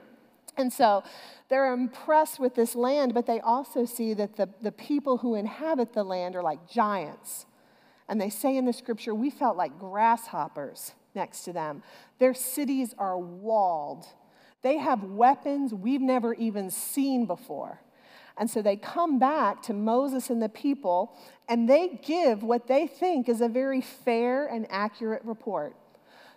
and 0.56 0.72
so 0.72 1.02
they're 1.48 1.72
impressed 1.72 2.38
with 2.38 2.54
this 2.54 2.76
land, 2.76 3.12
but 3.12 3.26
they 3.26 3.40
also 3.40 3.86
see 3.86 4.14
that 4.14 4.36
the, 4.36 4.48
the 4.62 4.70
people 4.70 5.18
who 5.18 5.34
inhabit 5.34 5.94
the 5.94 6.04
land 6.04 6.36
are 6.36 6.44
like 6.44 6.70
giants. 6.70 7.46
And 8.08 8.20
they 8.20 8.30
say 8.30 8.56
in 8.56 8.66
the 8.66 8.72
scripture, 8.72 9.16
we 9.16 9.30
felt 9.30 9.56
like 9.56 9.80
grasshoppers 9.80 10.92
next 11.16 11.40
to 11.46 11.52
them. 11.52 11.82
Their 12.20 12.34
cities 12.34 12.94
are 12.98 13.18
walled. 13.18 14.06
They 14.62 14.78
have 14.78 15.02
weapons 15.02 15.74
we've 15.74 16.00
never 16.00 16.34
even 16.34 16.70
seen 16.70 17.26
before. 17.26 17.80
And 18.36 18.50
so 18.50 18.62
they 18.62 18.76
come 18.76 19.18
back 19.18 19.62
to 19.62 19.72
Moses 19.72 20.28
and 20.28 20.42
the 20.42 20.48
people, 20.48 21.16
and 21.48 21.68
they 21.68 22.00
give 22.02 22.42
what 22.42 22.66
they 22.66 22.86
think 22.86 23.28
is 23.28 23.40
a 23.40 23.48
very 23.48 23.80
fair 23.80 24.46
and 24.46 24.66
accurate 24.70 25.24
report. 25.24 25.76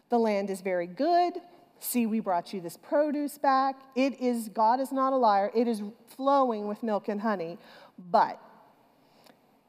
The 0.10 0.20
land 0.20 0.50
is 0.50 0.62
very 0.62 0.88
good. 0.88 1.34
See, 1.80 2.06
we 2.06 2.20
brought 2.20 2.54
you 2.54 2.62
this 2.62 2.78
produce 2.78 3.38
back. 3.38 3.76
It 3.96 4.20
is, 4.20 4.50
God 4.50 4.80
is 4.80 4.92
not 4.92 5.14
a 5.14 5.18
liar, 5.18 5.52
it 5.56 5.68
is 5.68 5.82
flowing 6.16 6.68
with 6.68 6.84
milk 6.84 7.08
and 7.08 7.22
honey. 7.22 7.58
But 7.98 8.40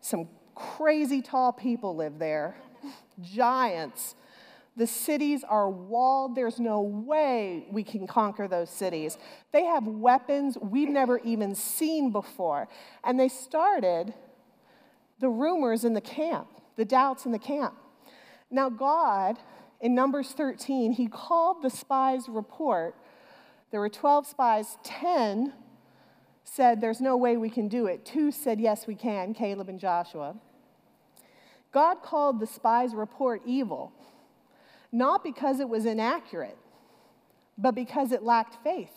some 0.01 0.29
crazy 0.55 1.23
tall 1.23 1.53
people 1.53 1.97
live 1.97 2.19
there, 2.19 2.57
giants. 3.23 4.15
The 4.79 4.87
cities 4.87 5.43
are 5.43 5.69
walled. 5.69 6.37
There's 6.37 6.61
no 6.61 6.81
way 6.81 7.67
we 7.73 7.83
can 7.83 8.07
conquer 8.07 8.47
those 8.47 8.71
cities. 8.71 9.19
They 9.53 9.65
have 9.65 9.89
weapons 9.89 10.57
we've 10.57 10.89
never 10.89 11.19
even 11.19 11.57
seen 11.57 12.13
before. 12.13 12.69
And 13.03 13.19
they 13.19 13.29
started 13.29 14.15
the 15.19 15.29
rumors 15.29 15.85
in 15.85 15.95
the 15.95 16.01
camp, 16.01 16.47
the 16.77 16.85
doubts 16.85 17.27
in 17.27 17.33
the 17.33 17.41
camp. 17.41 17.75
Now, 18.53 18.71
God, 18.71 19.37
in 19.81 19.97
Numbers 19.97 20.31
13, 20.31 20.93
he 20.93 21.09
called 21.09 21.61
the 21.61 21.71
spies' 21.71 22.29
report. 22.29 22.95
There 23.73 23.81
were 23.81 23.89
12 23.89 24.29
spies, 24.29 24.79
10 24.85 25.55
said, 26.45 26.81
There's 26.81 27.01
no 27.01 27.17
way 27.17 27.37
we 27.37 27.51
can 27.51 27.67
do 27.67 27.87
it. 27.87 28.05
Two 28.05 28.31
said, 28.31 28.61
Yes, 28.61 28.87
we 28.87 28.95
can, 28.95 29.35
Caleb 29.35 29.69
and 29.69 29.81
Joshua. 29.81 30.37
God 31.73 31.97
called 32.01 32.39
the 32.39 32.47
spies' 32.47 32.95
report 32.95 33.43
evil 33.45 33.93
not 34.93 35.23
because 35.23 35.61
it 35.61 35.69
was 35.69 35.85
inaccurate, 35.85 36.59
but 37.57 37.75
because 37.75 38.13
it 38.13 38.23
lacked 38.23 38.63
faith. 38.63 38.93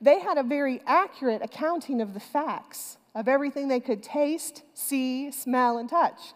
They 0.00 0.20
had 0.20 0.38
a 0.38 0.42
very 0.42 0.80
accurate 0.86 1.42
accounting 1.42 2.00
of 2.00 2.14
the 2.14 2.20
facts, 2.20 2.98
of 3.14 3.28
everything 3.28 3.68
they 3.68 3.80
could 3.80 4.02
taste, 4.02 4.62
see, 4.74 5.30
smell, 5.30 5.78
and 5.78 5.88
touch. 5.88 6.34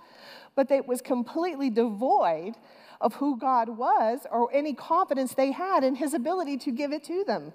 But 0.55 0.71
it 0.71 0.87
was 0.87 1.01
completely 1.01 1.71
devoid 1.71 2.57
of 3.01 3.15
who 3.15 3.39
God 3.39 3.69
was 3.69 4.27
or 4.31 4.49
any 4.53 4.75
confidence 4.75 5.35
they 5.35 5.53
had 5.53 5.85
in 5.85 5.97
his 5.97 6.15
ability 6.15 6.57
to 6.59 6.71
give 6.71 6.93
it 6.93 7.05
to 7.05 7.25
them. 7.25 7.53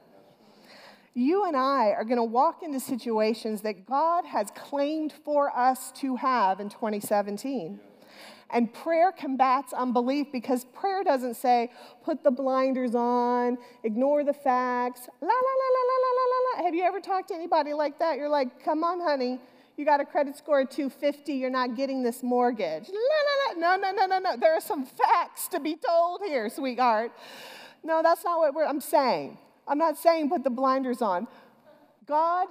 You 1.14 1.46
and 1.46 1.58
I 1.58 1.92
are 1.98 2.04
going 2.04 2.18
to 2.18 2.24
walk 2.24 2.62
into 2.62 2.80
situations 2.80 3.62
that 3.62 3.86
God 3.86 4.26
has 4.26 4.52
claimed 4.56 5.14
for 5.26 5.56
us 5.58 5.92
to 5.94 6.16
have 6.18 6.60
in 6.60 6.70
2017. 6.70 7.80
And 8.50 8.74
prayer 8.74 9.12
combats 9.12 9.74
unbelief 9.74 10.27
because 10.32 10.66
prayer 10.66 11.04
doesn't 11.04 11.36
say, 11.36 11.70
put 12.04 12.24
the 12.24 12.32
blinders 12.32 12.96
on, 12.96 13.58
ignore 13.84 14.24
the 14.24 14.34
facts, 14.34 15.10
la, 15.22 15.27
la, 15.27 15.34
la, 15.34 15.70
la, 15.75 15.84
la, 15.89 16.12
la, 16.16 16.24
la, 16.24 16.60
la. 16.60 16.66
Have 16.66 16.74
you 16.74 16.84
ever 16.84 17.01
talked 17.01 17.27
to 17.27 17.36
anybody 17.36 17.74
like 17.74 18.00
that? 18.00 18.18
You're 18.18 18.30
like, 18.30 18.63
come 18.63 18.86
on, 18.86 19.01
honey, 19.01 19.42
you 19.75 19.84
got 19.84 20.00
a 20.00 20.06
credit 20.06 20.38
score 20.38 20.62
of 20.62 20.70
250, 20.70 21.34
you're 21.34 21.50
not 21.50 21.75
getting 21.75 22.04
this 22.04 22.24
mortgage. 22.24 22.88
La, 22.88 22.94
la, 22.94 23.70
la. 23.70 23.77
No, 23.77 23.82
no, 23.82 23.92
no, 23.92 24.06
no, 24.06 24.20
no. 24.20 24.38
There 24.38 24.54
are 24.54 24.62
some 24.62 24.86
facts 24.86 25.50
to 25.50 25.60
be 25.60 25.75
told 25.75 26.22
here, 26.25 26.50
sweetheart. 26.50 27.12
No, 27.84 28.01
that's 28.01 28.24
not 28.24 28.54
what 28.54 28.68
I'm 28.68 28.82
saying. 28.82 29.38
I'm 29.68 29.77
not 29.77 29.98
saying 29.98 30.30
put 30.30 30.46
the 30.46 30.50
blinders 30.50 31.01
on. 31.01 31.27
God, 32.06 32.48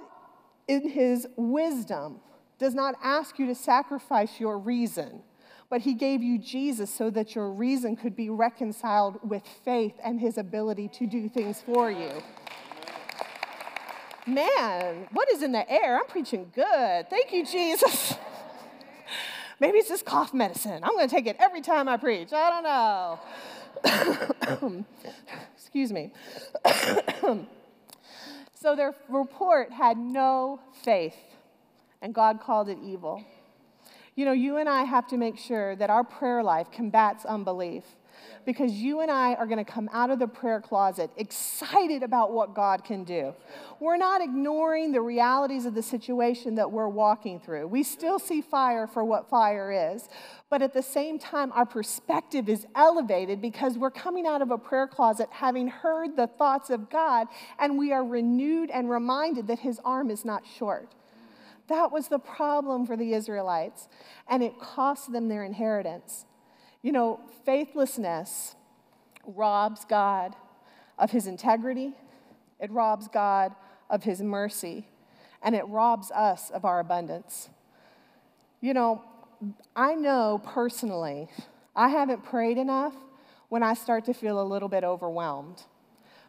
in 0.67 0.87
his 0.87 1.27
wisdom, 1.35 2.19
does 2.59 2.75
not 2.75 2.95
ask 3.03 3.39
you 3.39 3.47
to 3.47 3.55
sacrifice 3.55 4.39
your 4.39 4.59
reason 4.59 5.23
but 5.69 5.81
he 5.81 5.93
gave 5.93 6.23
you 6.23 6.37
Jesus 6.37 6.93
so 6.93 7.09
that 7.09 7.35
your 7.35 7.51
reason 7.51 7.95
could 7.95 8.15
be 8.15 8.29
reconciled 8.29 9.19
with 9.27 9.43
faith 9.65 9.95
and 10.03 10.19
his 10.19 10.37
ability 10.37 10.87
to 10.89 11.05
do 11.05 11.27
things 11.27 11.61
for 11.61 11.91
you. 11.91 12.11
Man, 14.25 15.07
what 15.11 15.31
is 15.31 15.41
in 15.41 15.51
the 15.51 15.69
air? 15.69 15.97
I'm 15.97 16.05
preaching 16.05 16.51
good. 16.53 17.09
Thank 17.09 17.31
you, 17.31 17.45
Jesus. 17.45 18.15
Maybe 19.59 19.79
it's 19.79 19.89
this 19.89 20.01
cough 20.01 20.33
medicine. 20.33 20.83
I'm 20.83 20.91
going 20.91 21.07
to 21.07 21.15
take 21.15 21.27
it 21.27 21.37
every 21.39 21.61
time 21.61 21.87
I 21.87 21.97
preach. 21.97 22.33
I 22.33 22.49
don't 22.49 22.63
know. 22.63 23.19
Excuse 25.55 25.91
me. 25.91 26.11
so 28.53 28.75
their 28.75 28.95
report 29.09 29.71
had 29.71 29.97
no 29.97 30.59
faith, 30.83 31.15
and 32.01 32.13
God 32.13 32.39
called 32.41 32.69
it 32.69 32.77
evil. 32.83 33.23
You 34.17 34.25
know, 34.25 34.31
you 34.31 34.57
and 34.57 34.67
I 34.67 34.83
have 34.83 35.05
to 35.09 35.17
make 35.17 35.37
sure 35.37 35.75
that 35.75 35.91
our 35.91 36.03
prayer 36.03 36.41
life 36.41 36.71
combats 36.71 37.23
unbelief 37.23 37.83
because 38.47 38.71
you 38.71 39.01
and 39.01 39.11
I 39.11 39.35
are 39.35 39.45
going 39.45 39.63
to 39.63 39.71
come 39.71 39.91
out 39.93 40.09
of 40.09 40.17
the 40.17 40.27
prayer 40.27 40.59
closet 40.59 41.11
excited 41.17 42.01
about 42.01 42.33
what 42.33 42.55
God 42.55 42.83
can 42.83 43.03
do. 43.03 43.35
We're 43.79 43.97
not 43.97 44.23
ignoring 44.23 44.91
the 44.91 45.01
realities 45.01 45.67
of 45.67 45.75
the 45.75 45.83
situation 45.83 46.55
that 46.55 46.71
we're 46.71 46.87
walking 46.87 47.39
through. 47.39 47.67
We 47.67 47.83
still 47.83 48.17
see 48.17 48.41
fire 48.41 48.87
for 48.87 49.03
what 49.03 49.29
fire 49.29 49.93
is, 49.93 50.09
but 50.49 50.63
at 50.63 50.73
the 50.73 50.81
same 50.81 51.19
time, 51.19 51.51
our 51.51 51.67
perspective 51.67 52.49
is 52.49 52.65
elevated 52.73 53.39
because 53.39 53.77
we're 53.77 53.91
coming 53.91 54.25
out 54.25 54.41
of 54.41 54.49
a 54.49 54.57
prayer 54.57 54.87
closet 54.87 55.29
having 55.29 55.67
heard 55.67 56.17
the 56.17 56.25
thoughts 56.25 56.71
of 56.71 56.89
God, 56.89 57.27
and 57.59 57.77
we 57.77 57.93
are 57.93 58.03
renewed 58.03 58.71
and 58.71 58.89
reminded 58.89 59.45
that 59.45 59.59
His 59.59 59.79
arm 59.85 60.09
is 60.09 60.25
not 60.25 60.41
short. 60.57 60.95
That 61.67 61.91
was 61.91 62.07
the 62.07 62.19
problem 62.19 62.85
for 62.85 62.95
the 62.95 63.13
Israelites, 63.13 63.87
and 64.27 64.41
it 64.41 64.59
cost 64.59 65.11
them 65.11 65.27
their 65.27 65.43
inheritance. 65.43 66.25
You 66.81 66.91
know, 66.91 67.19
faithlessness 67.45 68.55
robs 69.25 69.83
God 69.85 70.35
of 70.97 71.11
his 71.11 71.27
integrity, 71.27 71.93
it 72.59 72.71
robs 72.71 73.07
God 73.07 73.53
of 73.89 74.03
his 74.03 74.21
mercy, 74.21 74.87
and 75.41 75.55
it 75.55 75.67
robs 75.67 76.11
us 76.11 76.49
of 76.49 76.65
our 76.65 76.79
abundance. 76.79 77.49
You 78.61 78.73
know, 78.73 79.03
I 79.75 79.93
know 79.95 80.41
personally, 80.43 81.27
I 81.75 81.89
haven't 81.89 82.23
prayed 82.23 82.57
enough 82.57 82.93
when 83.49 83.61
I 83.61 83.73
start 83.73 84.05
to 84.05 84.13
feel 84.13 84.41
a 84.41 84.43
little 84.43 84.69
bit 84.69 84.83
overwhelmed. 84.83 85.63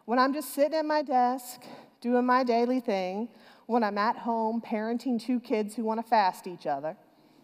When 0.05 0.18
I'm 0.18 0.33
just 0.33 0.55
sitting 0.55 0.74
at 0.74 0.85
my 0.85 1.03
desk, 1.03 1.62
doing 2.01 2.27
my 2.27 2.44
daily 2.44 2.81
thing, 2.81 3.29
when 3.69 3.85
I'm 3.85 3.99
at 3.99 4.17
home 4.17 4.63
parenting 4.63 5.23
two 5.23 5.41
kids 5.41 5.75
who 5.75 5.85
want 5.85 6.03
to 6.03 6.09
fast 6.09 6.47
each 6.47 6.67
other, 6.67 6.97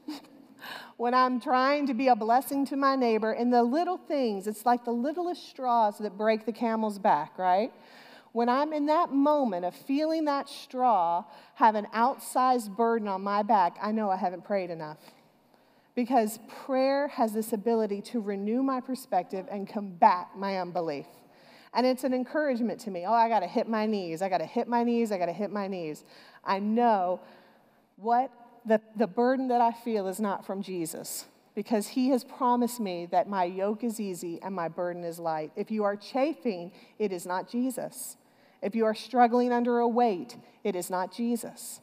when 0.96 1.12
I'm 1.12 1.38
trying 1.38 1.86
to 1.88 1.94
be 1.94 2.08
a 2.08 2.16
blessing 2.16 2.64
to 2.68 2.76
my 2.76 2.96
neighbor, 2.96 3.34
in 3.34 3.50
the 3.50 3.62
little 3.62 3.98
things, 3.98 4.46
it's 4.46 4.64
like 4.64 4.86
the 4.86 4.90
littlest 4.90 5.46
straws 5.46 5.98
that 5.98 6.16
break 6.16 6.46
the 6.46 6.52
camel's 6.52 6.98
back, 6.98 7.38
right? 7.38 7.72
When 8.32 8.48
I'm 8.48 8.72
in 8.72 8.86
that 8.86 9.12
moment 9.12 9.66
of 9.66 9.76
feeling 9.76 10.24
that 10.24 10.48
straw 10.48 11.24
have 11.56 11.74
an 11.74 11.88
outsized 11.94 12.74
burden 12.74 13.06
on 13.06 13.20
my 13.20 13.42
back, 13.42 13.76
I 13.82 13.92
know 13.92 14.10
I 14.10 14.16
haven't 14.16 14.46
prayed 14.46 14.70
enough. 14.70 14.96
Because 15.94 16.38
prayer 16.64 17.08
has 17.08 17.34
this 17.34 17.52
ability 17.52 18.00
to 18.00 18.20
renew 18.20 18.62
my 18.62 18.80
perspective 18.80 19.46
and 19.50 19.68
combat 19.68 20.28
my 20.34 20.58
unbelief. 20.58 21.06
And 21.74 21.84
it's 21.84 22.04
an 22.04 22.14
encouragement 22.14 22.80
to 22.80 22.90
me. 22.90 23.04
Oh, 23.06 23.12
I 23.12 23.28
got 23.28 23.40
to 23.40 23.46
hit 23.46 23.68
my 23.68 23.86
knees. 23.86 24.22
I 24.22 24.28
got 24.28 24.38
to 24.38 24.46
hit 24.46 24.68
my 24.68 24.84
knees. 24.84 25.10
I 25.10 25.18
got 25.18 25.26
to 25.26 25.32
hit 25.32 25.50
my 25.50 25.66
knees. 25.66 26.04
I 26.44 26.60
know 26.60 27.20
what 27.96 28.30
the, 28.64 28.80
the 28.96 29.06
burden 29.06 29.48
that 29.48 29.60
I 29.60 29.72
feel 29.72 30.06
is 30.06 30.20
not 30.20 30.46
from 30.46 30.62
Jesus 30.62 31.26
because 31.54 31.88
he 31.88 32.08
has 32.10 32.24
promised 32.24 32.80
me 32.80 33.06
that 33.06 33.28
my 33.28 33.44
yoke 33.44 33.84
is 33.84 34.00
easy 34.00 34.40
and 34.42 34.54
my 34.54 34.68
burden 34.68 35.04
is 35.04 35.18
light. 35.18 35.52
If 35.56 35.70
you 35.70 35.84
are 35.84 35.96
chafing, 35.96 36.72
it 36.98 37.12
is 37.12 37.26
not 37.26 37.48
Jesus. 37.48 38.16
If 38.62 38.74
you 38.74 38.84
are 38.86 38.94
struggling 38.94 39.52
under 39.52 39.78
a 39.78 39.88
weight, 39.88 40.36
it 40.64 40.74
is 40.74 40.90
not 40.90 41.12
Jesus. 41.12 41.80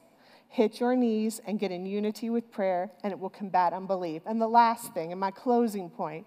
Hit 0.50 0.80
your 0.80 0.96
knees 0.96 1.40
and 1.46 1.60
get 1.60 1.72
in 1.72 1.86
unity 1.86 2.30
with 2.30 2.52
prayer, 2.52 2.92
and 3.04 3.14
it 3.14 3.20
will 3.20 3.30
combat 3.30 3.72
unbelief. 3.72 4.24
And 4.26 4.42
the 4.42 4.50
last 4.50 4.94
thing, 4.94 5.12
and 5.12 5.22
my 5.22 5.32
closing 5.32 5.90
point 5.90 6.26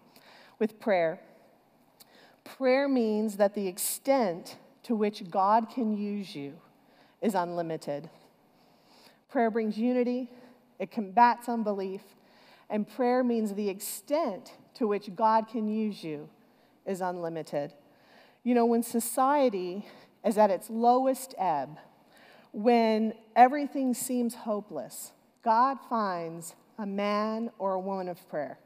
with 0.58 0.80
prayer 0.80 1.20
Prayer 2.44 2.88
means 2.88 3.38
that 3.38 3.54
the 3.54 3.66
extent 3.66 4.56
to 4.84 4.94
which 4.94 5.30
God 5.30 5.70
can 5.70 5.96
use 5.96 6.36
you 6.36 6.54
is 7.20 7.34
unlimited. 7.34 8.10
Prayer 9.30 9.50
brings 9.50 9.76
unity, 9.76 10.30
it 10.78 10.90
combats 10.90 11.48
unbelief, 11.48 12.02
and 12.70 12.88
prayer 12.88 13.24
means 13.24 13.54
the 13.54 13.68
extent 13.68 14.52
to 14.74 14.86
which 14.86 15.14
God 15.14 15.48
can 15.48 15.68
use 15.68 16.04
you 16.04 16.28
is 16.86 17.00
unlimited. 17.00 17.72
You 18.42 18.54
know, 18.54 18.66
when 18.66 18.82
society 18.82 19.86
is 20.24 20.36
at 20.38 20.50
its 20.50 20.68
lowest 20.68 21.34
ebb, 21.38 21.78
when 22.52 23.14
everything 23.34 23.94
seems 23.94 24.34
hopeless, 24.34 25.12
God 25.42 25.78
finds 25.88 26.54
a 26.78 26.86
man 26.86 27.50
or 27.58 27.74
a 27.74 27.80
woman 27.80 28.08
of 28.08 28.28
prayer. 28.28 28.58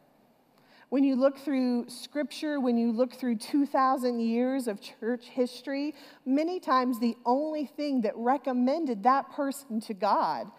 When 0.90 1.04
you 1.04 1.16
look 1.16 1.38
through 1.38 1.88
scripture, 1.88 2.60
when 2.60 2.78
you 2.78 2.92
look 2.92 3.12
through 3.12 3.36
2,000 3.36 4.20
years 4.20 4.66
of 4.66 4.80
church 4.80 5.26
history, 5.26 5.94
many 6.24 6.60
times 6.60 6.98
the 6.98 7.16
only 7.26 7.66
thing 7.66 8.00
that 8.02 8.16
recommended 8.16 9.02
that 9.02 9.30
person 9.32 9.80
to 9.82 9.94
God 9.94 10.50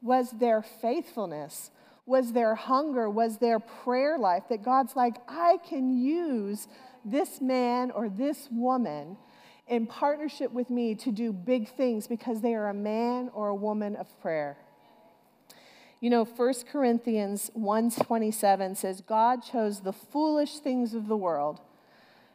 was 0.00 0.30
their 0.30 0.62
faithfulness, 0.62 1.70
Was 2.06 2.32
their 2.32 2.54
hunger? 2.54 3.08
Was 3.08 3.38
their 3.38 3.58
prayer 3.58 4.18
life 4.18 4.44
that 4.50 4.62
God's 4.62 4.94
like, 4.94 5.16
I 5.26 5.58
can 5.66 5.96
use 5.96 6.68
this 7.04 7.40
man 7.40 7.90
or 7.90 8.08
this 8.08 8.48
woman 8.50 9.16
in 9.66 9.86
partnership 9.86 10.52
with 10.52 10.68
me 10.68 10.94
to 10.96 11.10
do 11.10 11.32
big 11.32 11.68
things 11.74 12.06
because 12.06 12.42
they 12.42 12.54
are 12.54 12.68
a 12.68 12.74
man 12.74 13.30
or 13.32 13.48
a 13.48 13.54
woman 13.54 13.96
of 13.96 14.06
prayer. 14.20 14.58
You 16.00 16.10
know, 16.10 16.24
1 16.24 16.66
Corinthians 16.70 17.50
1:27 17.54 18.76
says 18.76 19.00
God 19.00 19.42
chose 19.42 19.80
the 19.80 19.92
foolish 19.92 20.58
things 20.58 20.94
of 20.94 21.08
the 21.08 21.16
world 21.16 21.60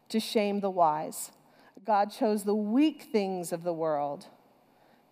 to 0.09 0.19
shame 0.19 0.59
the 0.59 0.69
wise. 0.69 1.31
God 1.85 2.11
chose 2.11 2.43
the 2.43 2.55
weak 2.55 3.03
things 3.03 3.51
of 3.51 3.63
the 3.63 3.73
world 3.73 4.27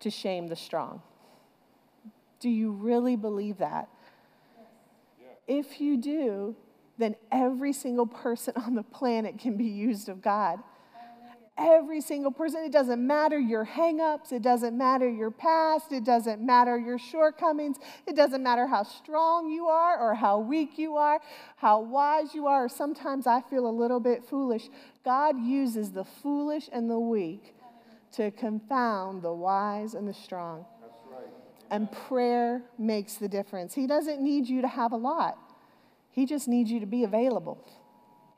to 0.00 0.10
shame 0.10 0.48
the 0.48 0.56
strong. 0.56 1.02
Do 2.40 2.48
you 2.48 2.70
really 2.70 3.16
believe 3.16 3.58
that? 3.58 3.88
If 5.46 5.80
you 5.80 5.96
do, 5.96 6.56
then 6.98 7.16
every 7.32 7.72
single 7.72 8.06
person 8.06 8.54
on 8.56 8.74
the 8.74 8.82
planet 8.82 9.38
can 9.38 9.56
be 9.56 9.64
used 9.64 10.08
of 10.08 10.20
God. 10.20 10.62
Every 11.58 12.00
single 12.00 12.30
person. 12.30 12.62
It 12.64 12.70
doesn't 12.70 13.04
matter 13.04 13.38
your 13.38 13.66
hangups. 13.66 14.30
It 14.30 14.42
doesn't 14.42 14.78
matter 14.78 15.10
your 15.10 15.32
past. 15.32 15.90
It 15.90 16.04
doesn't 16.04 16.40
matter 16.40 16.78
your 16.78 16.98
shortcomings. 16.98 17.78
It 18.06 18.14
doesn't 18.14 18.44
matter 18.44 18.68
how 18.68 18.84
strong 18.84 19.50
you 19.50 19.66
are 19.66 19.98
or 19.98 20.14
how 20.14 20.38
weak 20.38 20.78
you 20.78 20.96
are, 20.96 21.20
how 21.56 21.80
wise 21.80 22.32
you 22.32 22.46
are. 22.46 22.68
Sometimes 22.68 23.26
I 23.26 23.40
feel 23.40 23.66
a 23.68 23.72
little 23.72 23.98
bit 23.98 24.24
foolish. 24.24 24.68
God 25.04 25.40
uses 25.40 25.90
the 25.90 26.04
foolish 26.04 26.68
and 26.72 26.88
the 26.88 26.98
weak 26.98 27.56
to 28.12 28.30
confound 28.30 29.22
the 29.22 29.32
wise 29.32 29.94
and 29.94 30.06
the 30.06 30.14
strong. 30.14 30.64
And 31.72 31.90
prayer 31.90 32.62
makes 32.78 33.16
the 33.16 33.28
difference. 33.28 33.74
He 33.74 33.88
doesn't 33.88 34.22
need 34.22 34.48
you 34.48 34.62
to 34.62 34.68
have 34.68 34.92
a 34.92 34.96
lot, 34.96 35.36
He 36.10 36.24
just 36.24 36.46
needs 36.46 36.70
you 36.70 36.78
to 36.78 36.86
be 36.86 37.02
available. 37.02 37.58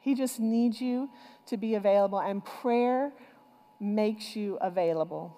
He 0.01 0.15
just 0.15 0.41
needs 0.41 0.81
you 0.81 1.11
to 1.47 1.57
be 1.57 1.75
available, 1.75 2.19
and 2.19 2.45
prayer 2.45 3.13
makes 3.79 4.35
you 4.35 4.57
available. 4.61 5.37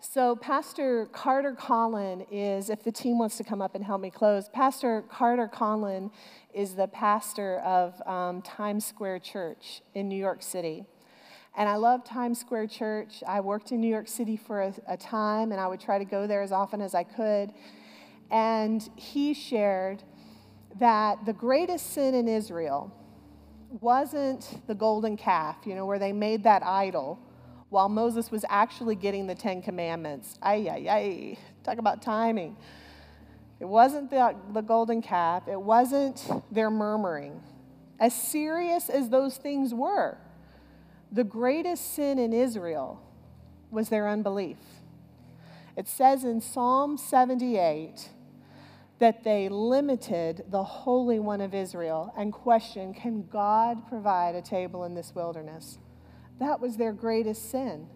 So, 0.00 0.36
Pastor 0.36 1.06
Carter 1.06 1.54
Conlon 1.54 2.24
is, 2.30 2.70
if 2.70 2.84
the 2.84 2.92
team 2.92 3.18
wants 3.18 3.36
to 3.38 3.44
come 3.44 3.60
up 3.60 3.74
and 3.74 3.84
help 3.84 4.00
me 4.00 4.10
close, 4.10 4.48
Pastor 4.48 5.02
Carter 5.08 5.48
Conlon 5.52 6.12
is 6.54 6.74
the 6.74 6.86
pastor 6.86 7.58
of 7.60 8.00
um, 8.06 8.42
Times 8.42 8.86
Square 8.86 9.20
Church 9.20 9.82
in 9.94 10.08
New 10.08 10.16
York 10.16 10.42
City. 10.42 10.84
And 11.56 11.68
I 11.68 11.74
love 11.74 12.04
Times 12.04 12.38
Square 12.38 12.68
Church. 12.68 13.24
I 13.26 13.40
worked 13.40 13.72
in 13.72 13.80
New 13.80 13.88
York 13.88 14.06
City 14.06 14.36
for 14.36 14.62
a, 14.62 14.74
a 14.86 14.96
time, 14.96 15.50
and 15.50 15.60
I 15.60 15.66
would 15.66 15.80
try 15.80 15.98
to 15.98 16.04
go 16.04 16.28
there 16.28 16.42
as 16.42 16.52
often 16.52 16.80
as 16.80 16.94
I 16.94 17.02
could. 17.02 17.52
And 18.30 18.88
he 18.94 19.34
shared 19.34 20.04
that 20.78 21.26
the 21.26 21.32
greatest 21.32 21.92
sin 21.92 22.14
in 22.14 22.28
Israel 22.28 22.92
wasn't 23.70 24.66
the 24.66 24.74
golden 24.74 25.16
calf, 25.16 25.56
you 25.64 25.74
know, 25.74 25.86
where 25.86 25.98
they 25.98 26.12
made 26.12 26.44
that 26.44 26.64
idol 26.64 27.18
while 27.68 27.88
Moses 27.88 28.30
was 28.30 28.44
actually 28.48 28.94
getting 28.94 29.26
the 29.26 29.34
Ten 29.34 29.60
Commandments. 29.60 30.38
Ay, 30.42 30.68
ay, 30.70 30.86
ay. 30.90 31.38
Talk 31.62 31.78
about 31.78 32.00
timing. 32.00 32.56
It 33.60 33.66
wasn't 33.66 34.10
the, 34.10 34.34
the 34.52 34.62
golden 34.62 35.02
calf, 35.02 35.48
it 35.48 35.60
wasn't 35.60 36.28
their 36.50 36.70
murmuring. 36.70 37.42
As 38.00 38.14
serious 38.14 38.88
as 38.88 39.08
those 39.08 39.36
things 39.36 39.74
were, 39.74 40.16
the 41.10 41.24
greatest 41.24 41.94
sin 41.94 42.18
in 42.18 42.32
Israel 42.32 43.02
was 43.70 43.88
their 43.88 44.08
unbelief. 44.08 44.58
It 45.76 45.88
says 45.88 46.24
in 46.24 46.40
Psalm 46.40 46.96
78 46.96 48.08
that 48.98 49.22
they 49.22 49.48
limited 49.48 50.44
the 50.48 50.64
Holy 50.64 51.20
One 51.20 51.40
of 51.40 51.54
Israel 51.54 52.12
and 52.16 52.32
questioned, 52.32 52.96
Can 52.96 53.26
God 53.28 53.88
provide 53.88 54.34
a 54.34 54.42
table 54.42 54.84
in 54.84 54.94
this 54.94 55.14
wilderness? 55.14 55.78
That 56.40 56.60
was 56.60 56.76
their 56.76 56.92
greatest 56.92 57.50
sin. 57.50 57.88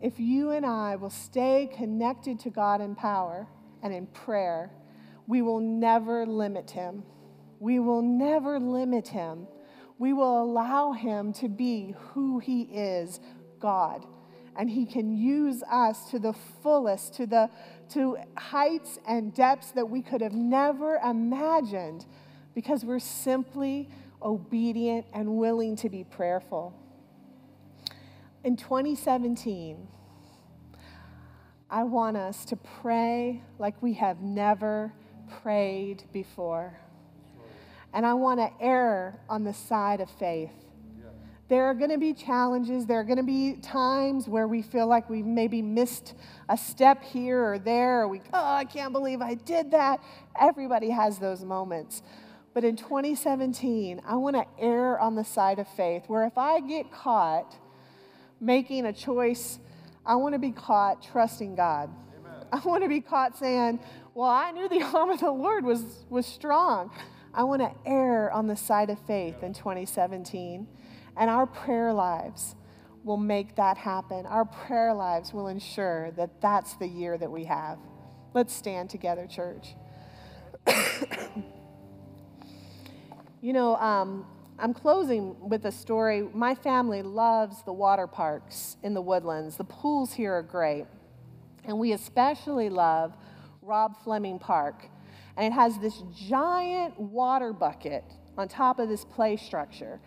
If 0.00 0.18
you 0.18 0.50
and 0.50 0.64
I 0.64 0.96
will 0.96 1.10
stay 1.10 1.68
connected 1.76 2.38
to 2.40 2.50
God 2.50 2.80
in 2.80 2.94
power 2.94 3.48
and 3.82 3.92
in 3.92 4.06
prayer, 4.06 4.70
we 5.26 5.42
will 5.42 5.60
never 5.60 6.26
limit 6.26 6.70
Him. 6.70 7.02
We 7.60 7.78
will 7.78 8.02
never 8.02 8.58
limit 8.58 9.08
Him. 9.08 9.46
We 9.98 10.12
will 10.12 10.42
allow 10.42 10.92
Him 10.92 11.32
to 11.34 11.48
be 11.48 11.94
who 12.12 12.38
He 12.38 12.62
is 12.62 13.20
God 13.60 14.04
and 14.58 14.68
He 14.68 14.84
can 14.84 15.16
use 15.16 15.62
us 15.70 16.10
to 16.10 16.18
the 16.18 16.34
fullest, 16.62 17.14
to 17.14 17.26
the 17.26 17.48
to 17.90 18.16
heights 18.36 18.98
and 19.06 19.34
depths 19.34 19.70
that 19.72 19.88
we 19.88 20.02
could 20.02 20.20
have 20.20 20.34
never 20.34 20.96
imagined 20.96 22.06
because 22.54 22.84
we're 22.84 22.98
simply 22.98 23.88
obedient 24.22 25.06
and 25.12 25.36
willing 25.36 25.76
to 25.76 25.88
be 25.88 26.04
prayerful. 26.04 26.74
In 28.44 28.56
2017, 28.56 29.88
I 31.70 31.84
want 31.84 32.16
us 32.16 32.44
to 32.46 32.56
pray 32.56 33.42
like 33.58 33.80
we 33.82 33.94
have 33.94 34.20
never 34.22 34.92
prayed 35.42 36.04
before. 36.12 36.78
And 37.92 38.06
I 38.06 38.14
want 38.14 38.40
to 38.40 38.50
err 38.64 39.20
on 39.28 39.44
the 39.44 39.54
side 39.54 40.00
of 40.00 40.10
faith. 40.10 40.67
There 41.48 41.64
are 41.64 41.72
going 41.72 41.90
to 41.90 41.98
be 41.98 42.12
challenges. 42.12 42.84
There 42.84 43.00
are 43.00 43.04
going 43.04 43.16
to 43.16 43.22
be 43.22 43.54
times 43.54 44.28
where 44.28 44.46
we 44.46 44.60
feel 44.60 44.86
like 44.86 45.08
we've 45.08 45.24
maybe 45.24 45.62
missed 45.62 46.12
a 46.46 46.58
step 46.58 47.02
here 47.02 47.42
or 47.42 47.58
there, 47.58 48.02
or 48.02 48.08
we, 48.08 48.20
oh, 48.34 48.44
I 48.44 48.66
can't 48.66 48.92
believe 48.92 49.22
I 49.22 49.32
did 49.32 49.70
that. 49.70 50.00
Everybody 50.38 50.90
has 50.90 51.18
those 51.18 51.42
moments. 51.42 52.02
But 52.52 52.64
in 52.64 52.76
2017, 52.76 54.02
I 54.06 54.16
want 54.16 54.36
to 54.36 54.44
err 54.62 55.00
on 55.00 55.14
the 55.14 55.24
side 55.24 55.58
of 55.58 55.66
faith, 55.68 56.04
where 56.06 56.26
if 56.26 56.36
I 56.36 56.60
get 56.60 56.90
caught 56.92 57.56
making 58.40 58.84
a 58.84 58.92
choice, 58.92 59.58
I 60.04 60.16
want 60.16 60.34
to 60.34 60.38
be 60.38 60.52
caught 60.52 61.02
trusting 61.02 61.54
God. 61.54 61.90
Amen. 62.18 62.46
I 62.52 62.58
want 62.58 62.82
to 62.82 62.88
be 62.90 63.00
caught 63.00 63.38
saying, 63.38 63.80
well, 64.12 64.28
I 64.28 64.50
knew 64.50 64.68
the 64.68 64.82
arm 64.94 65.08
of 65.08 65.20
the 65.20 65.30
Lord 65.30 65.64
was, 65.64 65.82
was 66.10 66.26
strong. 66.26 66.90
I 67.32 67.44
want 67.44 67.62
to 67.62 67.72
err 67.86 68.30
on 68.32 68.48
the 68.48 68.56
side 68.56 68.90
of 68.90 68.98
faith 69.06 69.42
in 69.42 69.54
2017. 69.54 70.66
And 71.18 71.28
our 71.28 71.46
prayer 71.46 71.92
lives 71.92 72.54
will 73.02 73.16
make 73.16 73.56
that 73.56 73.76
happen. 73.76 74.24
Our 74.26 74.44
prayer 74.44 74.94
lives 74.94 75.32
will 75.32 75.48
ensure 75.48 76.12
that 76.12 76.40
that's 76.40 76.74
the 76.74 76.86
year 76.86 77.18
that 77.18 77.30
we 77.30 77.44
have. 77.44 77.78
Let's 78.34 78.54
stand 78.54 78.90
together, 78.90 79.26
church. 79.26 79.74
you 83.40 83.52
know, 83.52 83.76
um, 83.76 84.26
I'm 84.60 84.74
closing 84.74 85.36
with 85.48 85.64
a 85.64 85.72
story. 85.72 86.28
My 86.32 86.54
family 86.54 87.02
loves 87.02 87.62
the 87.62 87.72
water 87.72 88.06
parks 88.06 88.76
in 88.82 88.94
the 88.94 89.00
woodlands. 89.02 89.56
The 89.56 89.64
pools 89.64 90.12
here 90.12 90.34
are 90.34 90.42
great. 90.42 90.86
And 91.64 91.78
we 91.78 91.92
especially 91.92 92.68
love 92.68 93.16
Rob 93.62 93.96
Fleming 94.04 94.38
Park. 94.38 94.86
And 95.36 95.46
it 95.46 95.52
has 95.52 95.78
this 95.78 96.02
giant 96.14 96.98
water 96.98 97.52
bucket 97.52 98.04
on 98.38 98.48
top 98.48 98.78
of 98.78 98.88
this 98.88 99.04
play 99.04 99.36
structure 99.36 100.00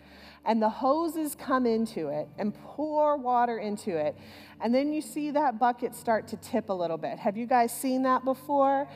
and 0.44 0.60
the 0.60 0.68
hoses 0.68 1.34
come 1.34 1.66
into 1.66 2.08
it 2.08 2.28
and 2.38 2.54
pour 2.54 3.16
water 3.16 3.58
into 3.58 3.96
it. 3.96 4.16
And 4.60 4.74
then 4.74 4.92
you 4.92 5.00
see 5.00 5.30
that 5.32 5.58
bucket 5.58 5.94
start 5.94 6.28
to 6.28 6.36
tip 6.36 6.68
a 6.68 6.72
little 6.72 6.96
bit. 6.96 7.18
Have 7.18 7.36
you 7.36 7.46
guys 7.46 7.72
seen 7.72 8.02
that 8.02 8.24
before? 8.24 8.88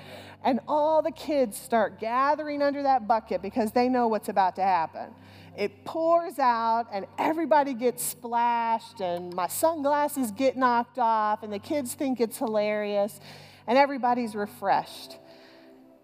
And 0.44 0.60
all 0.66 1.02
the 1.02 1.12
kids 1.12 1.56
start 1.56 2.00
gathering 2.00 2.62
under 2.62 2.82
that 2.82 3.06
bucket 3.06 3.42
because 3.42 3.72
they 3.72 3.88
know 3.88 4.08
what's 4.08 4.28
about 4.28 4.56
to 4.56 4.62
happen. 4.62 5.14
It 5.56 5.84
pours 5.84 6.38
out, 6.38 6.86
and 6.92 7.06
everybody 7.18 7.72
gets 7.72 8.04
splashed, 8.04 9.00
and 9.00 9.32
my 9.32 9.46
sunglasses 9.48 10.30
get 10.30 10.56
knocked 10.56 10.98
off, 10.98 11.42
and 11.42 11.50
the 11.50 11.58
kids 11.58 11.94
think 11.94 12.20
it's 12.20 12.36
hilarious, 12.36 13.20
and 13.66 13.78
everybody's 13.78 14.34
refreshed. 14.34 15.16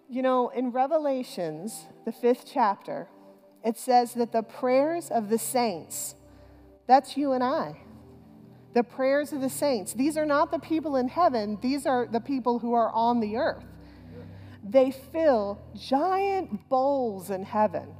You 0.09 0.23
know, 0.23 0.49
in 0.49 0.71
Revelations, 0.71 1.85
the 2.03 2.11
fifth 2.11 2.49
chapter, 2.51 3.07
it 3.63 3.77
says 3.77 4.13
that 4.13 4.31
the 4.31 4.43
prayers 4.43 5.09
of 5.09 5.29
the 5.29 5.37
saints, 5.37 6.15
that's 6.87 7.15
you 7.15 7.31
and 7.31 7.43
I. 7.43 7.77
The 8.73 8.83
prayers 8.83 9.31
of 9.31 9.41
the 9.41 9.49
saints, 9.49 9.93
these 9.93 10.17
are 10.17 10.25
not 10.25 10.51
the 10.51 10.59
people 10.59 10.95
in 10.95 11.07
heaven, 11.07 11.57
these 11.61 11.85
are 11.85 12.07
the 12.07 12.19
people 12.19 12.59
who 12.59 12.73
are 12.73 12.91
on 12.91 13.19
the 13.19 13.37
earth. 13.37 13.65
They 14.63 14.91
fill 14.91 15.61
giant 15.75 16.69
bowls 16.69 17.29
in 17.29 17.43
heaven. 17.43 17.95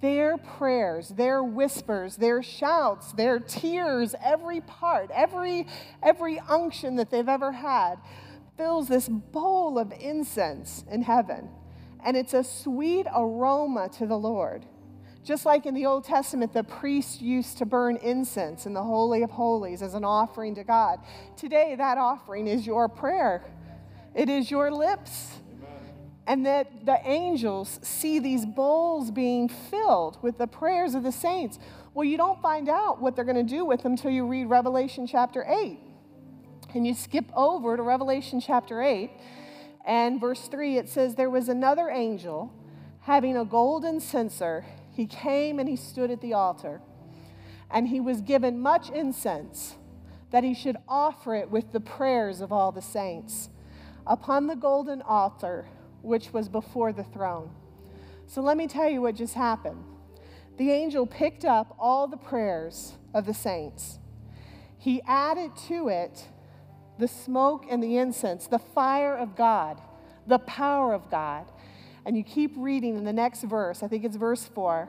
Their 0.00 0.38
prayers, 0.38 1.10
their 1.10 1.42
whispers, 1.42 2.16
their 2.16 2.42
shouts, 2.42 3.12
their 3.12 3.38
tears, 3.38 4.14
every 4.22 4.60
part, 4.62 5.10
every, 5.12 5.66
every 6.02 6.38
unction 6.40 6.96
that 6.96 7.10
they've 7.10 7.28
ever 7.28 7.52
had 7.52 7.96
fills 8.56 8.88
this 8.88 9.08
bowl 9.08 9.78
of 9.78 9.92
incense 10.00 10.84
in 10.90 11.02
heaven. 11.02 11.50
And 12.04 12.16
it's 12.16 12.34
a 12.34 12.44
sweet 12.44 13.06
aroma 13.14 13.88
to 13.98 14.06
the 14.06 14.16
Lord. 14.18 14.66
Just 15.24 15.46
like 15.46 15.64
in 15.64 15.72
the 15.72 15.86
Old 15.86 16.04
Testament, 16.04 16.52
the 16.52 16.62
priests 16.62 17.20
used 17.20 17.56
to 17.58 17.64
burn 17.64 17.96
incense 17.96 18.66
in 18.66 18.74
the 18.74 18.82
Holy 18.82 19.22
of 19.22 19.30
Holies 19.30 19.80
as 19.80 19.94
an 19.94 20.04
offering 20.04 20.54
to 20.56 20.64
God. 20.64 21.00
Today, 21.34 21.74
that 21.76 21.96
offering 21.96 22.46
is 22.46 22.66
your 22.66 22.88
prayer, 22.88 23.42
it 24.14 24.28
is 24.28 24.50
your 24.50 24.70
lips. 24.70 25.38
and 26.26 26.46
that 26.46 26.86
the 26.86 26.98
angels 27.04 27.78
see 27.82 28.18
these 28.18 28.46
bowls 28.46 29.10
being 29.10 29.46
filled 29.46 30.16
with 30.22 30.38
the 30.38 30.46
prayers 30.46 30.94
of 30.94 31.02
the 31.02 31.12
saints. 31.12 31.58
Well, 31.92 32.04
you 32.04 32.16
don't 32.16 32.40
find 32.40 32.68
out 32.68 32.98
what 33.00 33.14
they're 33.14 33.26
going 33.26 33.36
to 33.36 33.42
do 33.42 33.64
with 33.64 33.82
them 33.82 33.92
until 33.92 34.10
you 34.10 34.26
read 34.26 34.46
Revelation 34.46 35.06
chapter 35.06 35.44
8. 35.46 35.78
And 36.74 36.86
you 36.86 36.94
skip 36.94 37.26
over 37.36 37.76
to 37.76 37.82
Revelation 37.82 38.40
chapter 38.40 38.82
8, 38.82 39.10
and 39.84 40.18
verse 40.18 40.48
3, 40.48 40.78
it 40.78 40.88
says, 40.88 41.14
There 41.14 41.28
was 41.30 41.48
another 41.48 41.90
angel 41.90 42.52
having 43.00 43.36
a 43.36 43.44
golden 43.44 44.00
censer. 44.00 44.64
He 44.94 45.06
came 45.06 45.58
and 45.58 45.68
he 45.68 45.76
stood 45.76 46.10
at 46.10 46.20
the 46.20 46.32
altar, 46.32 46.80
and 47.70 47.88
he 47.88 48.00
was 48.00 48.20
given 48.20 48.60
much 48.60 48.90
incense 48.90 49.74
that 50.30 50.44
he 50.44 50.54
should 50.54 50.76
offer 50.88 51.34
it 51.34 51.50
with 51.50 51.72
the 51.72 51.80
prayers 51.80 52.40
of 52.40 52.52
all 52.52 52.72
the 52.72 52.82
saints 52.82 53.48
upon 54.06 54.46
the 54.46 54.56
golden 54.56 55.02
altar 55.02 55.66
which 56.02 56.32
was 56.32 56.48
before 56.48 56.92
the 56.92 57.04
throne. 57.04 57.50
So 58.26 58.40
let 58.40 58.56
me 58.56 58.66
tell 58.66 58.88
you 58.88 59.02
what 59.02 59.16
just 59.16 59.34
happened. 59.34 59.82
The 60.56 60.70
angel 60.70 61.06
picked 61.06 61.44
up 61.44 61.74
all 61.78 62.06
the 62.06 62.16
prayers 62.16 62.94
of 63.12 63.26
the 63.26 63.34
saints. 63.34 63.98
He 64.78 65.02
added 65.06 65.56
to 65.68 65.88
it 65.88 66.28
the 66.98 67.08
smoke 67.08 67.66
and 67.68 67.82
the 67.82 67.96
incense, 67.96 68.46
the 68.46 68.58
fire 68.58 69.16
of 69.16 69.34
God, 69.34 69.80
the 70.26 70.38
power 70.38 70.92
of 70.92 71.10
God. 71.10 71.46
And 72.06 72.16
you 72.16 72.24
keep 72.24 72.52
reading 72.56 72.96
in 72.96 73.04
the 73.04 73.12
next 73.12 73.42
verse, 73.42 73.82
I 73.82 73.88
think 73.88 74.04
it's 74.04 74.16
verse 74.16 74.44
4. 74.44 74.88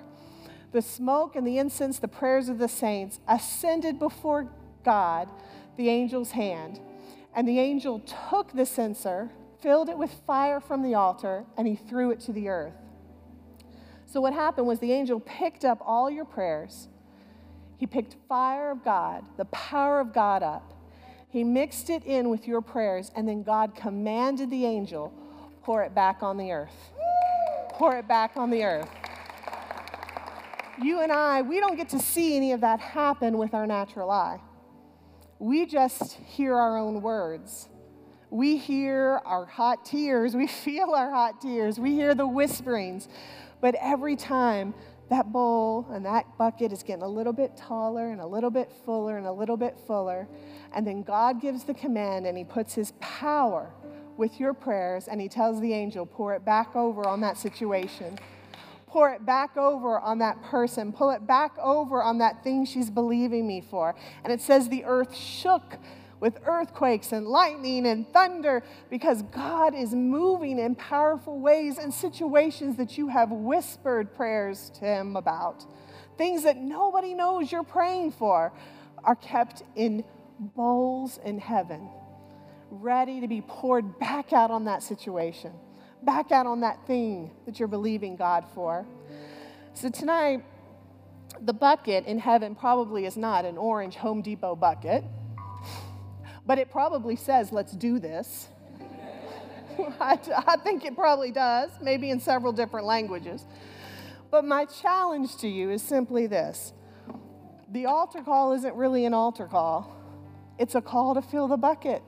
The 0.72 0.82
smoke 0.82 1.36
and 1.36 1.48
the 1.48 1.58
incense, 1.58 2.00
the 2.00 2.08
prayers 2.08 2.50
of 2.50 2.58
the 2.58 2.68
saints, 2.68 3.20
ascended 3.28 4.00
before 4.00 4.50
God, 4.84 5.30
the 5.78 5.90
angel's 5.90 6.32
hand. 6.32 6.80
And 7.34 7.48
the 7.48 7.60
angel 7.60 8.00
took 8.00 8.52
the 8.54 8.66
censer 8.66 9.32
filled 9.66 9.90
it 9.90 9.98
with 9.98 10.12
fire 10.28 10.60
from 10.60 10.84
the 10.84 10.94
altar, 10.94 11.44
and 11.58 11.68
he 11.68 11.76
threw 11.76 12.12
it 12.12 12.20
to 12.20 12.32
the 12.32 12.50
earth. 12.50 12.76
So, 14.06 14.22
what 14.22 14.32
happened 14.32 14.68
was 14.68 14.80
the 14.80 14.92
angel 14.92 15.20
picked 15.20 15.66
up 15.66 15.80
all 15.84 16.08
your 16.12 16.24
prayers. 16.24 16.88
He 17.78 17.88
picked 17.88 18.16
fire 18.30 18.70
of 18.70 18.84
God, 18.86 19.26
the 19.38 19.46
power 19.46 20.00
of 20.00 20.14
God 20.14 20.44
up. 20.44 20.74
He 21.30 21.44
mixed 21.44 21.90
it 21.90 22.04
in 22.06 22.30
with 22.30 22.48
your 22.48 22.62
prayers, 22.62 23.12
and 23.16 23.28
then 23.28 23.42
God 23.42 23.74
commanded 23.74 24.52
the 24.52 24.66
angel, 24.66 25.12
pour 25.64 25.82
it 25.82 25.96
back 25.96 26.22
on 26.22 26.38
the 26.38 26.52
earth. 26.52 26.92
Pour 27.76 27.98
it 27.98 28.08
back 28.08 28.38
on 28.38 28.52
the 28.52 28.64
earth. 28.64 28.88
You 30.82 31.02
and 31.02 31.12
I, 31.12 31.42
we 31.42 31.60
don't 31.60 31.76
get 31.76 31.90
to 31.90 32.00
see 32.00 32.38
any 32.38 32.54
of 32.54 32.62
that 32.62 32.80
happen 32.80 33.38
with 33.38 33.54
our 33.54 33.68
natural 33.68 34.10
eye. 34.10 34.40
We 35.40 35.66
just 35.66 36.14
hear 36.14 36.56
our 36.56 36.78
own 36.78 37.02
words. 37.02 37.68
We 38.30 38.56
hear 38.56 39.20
our 39.26 39.46
hot 39.46 39.84
tears, 39.84 40.38
we 40.38 40.48
feel 40.66 40.92
our 40.92 41.12
hot 41.12 41.42
tears, 41.42 41.78
we 41.78 41.92
hear 41.92 42.16
the 42.16 42.26
whisperings. 42.26 43.10
But 43.60 43.76
every 43.82 44.16
time 44.16 44.74
that 45.10 45.34
bowl 45.34 45.86
and 45.92 46.06
that 46.06 46.38
bucket 46.38 46.72
is 46.72 46.82
getting 46.82 47.04
a 47.04 47.10
little 47.10 47.34
bit 47.34 47.58
taller 47.58 48.10
and 48.10 48.22
a 48.22 48.26
little 48.26 48.52
bit 48.52 48.72
fuller 48.86 49.18
and 49.18 49.28
a 49.28 49.34
little 49.34 49.58
bit 49.58 49.78
fuller, 49.86 50.30
and 50.74 50.88
then 50.88 51.04
God 51.04 51.42
gives 51.42 51.66
the 51.66 51.74
command 51.74 52.26
and 52.26 52.38
He 52.38 52.46
puts 52.46 52.74
His 52.74 52.94
power 53.02 53.74
with 54.18 54.40
your 54.40 54.54
prayers 54.54 55.08
and 55.08 55.20
He 55.22 55.28
tells 55.28 55.62
the 55.62 55.74
angel, 55.74 56.06
pour 56.06 56.34
it 56.34 56.46
back 56.46 56.76
over 56.76 57.08
on 57.08 57.22
that 57.22 57.38
situation 57.38 58.18
pour 58.96 59.10
it 59.10 59.26
back 59.26 59.58
over 59.58 60.00
on 60.00 60.20
that 60.20 60.42
person, 60.42 60.94
pull 60.94 61.10
it 61.10 61.28
back 61.28 61.52
over 61.60 62.02
on 62.02 62.20
that 62.20 62.42
thing 62.46 62.66
she's 62.66 62.90
believing 62.90 63.46
me 63.46 63.60
for. 63.60 63.94
And 64.24 64.32
it 64.32 64.40
says 64.40 64.70
the 64.70 64.86
earth 64.86 65.14
shook 65.14 65.76
with 66.22 66.40
earthquakes 66.46 67.12
and 67.12 67.28
lightning 67.28 67.86
and 67.88 68.08
thunder 68.14 68.64
because 68.90 69.22
God 69.24 69.76
is 69.76 69.94
moving 69.94 70.60
in 70.60 70.76
powerful 70.76 71.40
ways 71.42 71.78
in 71.78 71.92
situations 71.92 72.78
that 72.78 72.98
you 72.98 73.10
have 73.10 73.32
whispered 73.32 74.16
prayers 74.16 74.72
to 74.76 74.86
Him 74.86 75.18
about. 75.18 75.66
Things 76.18 76.44
that 76.44 76.56
nobody 76.56 77.14
knows 77.14 77.52
you're 77.52 77.64
praying 77.64 78.14
for 78.14 78.54
are 79.04 79.16
kept 79.16 79.64
in 79.76 80.06
bowls 80.40 81.20
in 81.26 81.38
heaven, 81.38 81.90
ready 82.70 83.22
to 83.22 83.28
be 83.28 83.42
poured 83.42 84.00
back 84.00 84.34
out 84.34 84.52
on 84.52 84.66
that 84.66 84.84
situation, 84.84 85.52
back 86.04 86.32
out 86.32 86.46
on 86.46 86.62
that 86.62 86.86
thing 86.88 87.32
that 87.46 87.60
you're 87.60 87.68
believing 87.68 88.16
God 88.16 88.46
for. 88.54 88.86
So 89.74 89.90
tonight, 89.90 90.44
the 91.42 91.54
bucket 91.54 92.06
in 92.06 92.20
heaven 92.20 92.56
probably 92.56 93.06
is 93.06 93.18
not 93.18 93.46
an 93.46 93.58
orange 93.58 93.96
Home 93.96 94.22
Depot 94.22 94.56
bucket 94.56 95.04
but 96.46 96.60
it 96.60 96.70
probably 96.70 97.16
says, 97.16 97.52
let's 97.52 97.72
do 97.72 98.00
this. 98.00 98.48
I, 100.00 100.20
I 100.48 100.58
think 100.58 100.86
it 100.86 100.96
probably 100.96 101.32
does, 101.32 101.72
maybe 101.82 102.12
in 102.12 102.20
several 102.20 102.54
different 102.54 102.86
languages. 102.86 103.46
But 104.30 104.46
my 104.46 104.66
challenge 104.66 105.38
to 105.38 105.48
you 105.48 105.72
is 105.72 105.82
simply 105.82 106.28
this 106.28 106.74
the 107.72 107.88
altar 107.88 108.22
call 108.22 108.54
isn't 108.54 108.76
really 108.76 109.06
an 109.06 109.14
altar 109.14 109.48
call, 109.48 109.96
it's 110.60 110.76
a 110.76 110.82
call 110.82 111.16
to 111.16 111.22
fill 111.22 111.48
the 111.48 111.58
bucket. 111.58 112.04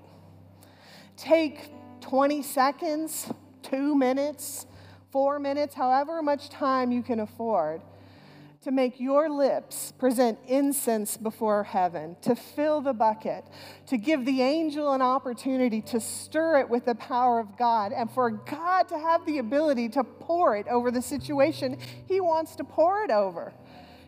Take 1.17 1.71
20 2.01 2.43
seconds, 2.43 3.31
two 3.63 3.95
minutes, 3.95 4.67
four 5.11 5.39
minutes, 5.39 5.73
however 5.73 6.21
much 6.21 6.49
time 6.49 6.91
you 6.91 7.01
can 7.01 7.19
afford 7.19 7.81
to 8.61 8.71
make 8.71 8.99
your 8.99 9.29
lips 9.29 9.93
present 9.93 10.37
incense 10.45 11.15
before 11.15 11.63
heaven, 11.63 12.17
to 12.21 12.35
fill 12.35 12.81
the 12.81 12.93
bucket, 12.93 13.45
to 13.85 13.97
give 13.97 14.25
the 14.25 14.41
angel 14.41 14.91
an 14.93 15.01
opportunity 15.01 15.81
to 15.81 15.99
stir 16.01 16.59
it 16.59 16.69
with 16.69 16.83
the 16.85 16.95
power 16.95 17.39
of 17.39 17.57
God, 17.57 17.93
and 17.93 18.11
for 18.11 18.29
God 18.29 18.89
to 18.89 18.99
have 18.99 19.25
the 19.25 19.37
ability 19.37 19.87
to 19.89 20.03
pour 20.03 20.57
it 20.57 20.67
over 20.67 20.91
the 20.91 21.01
situation 21.01 21.77
He 22.07 22.19
wants 22.19 22.57
to 22.57 22.63
pour 22.63 23.03
it 23.03 23.09
over. 23.09 23.53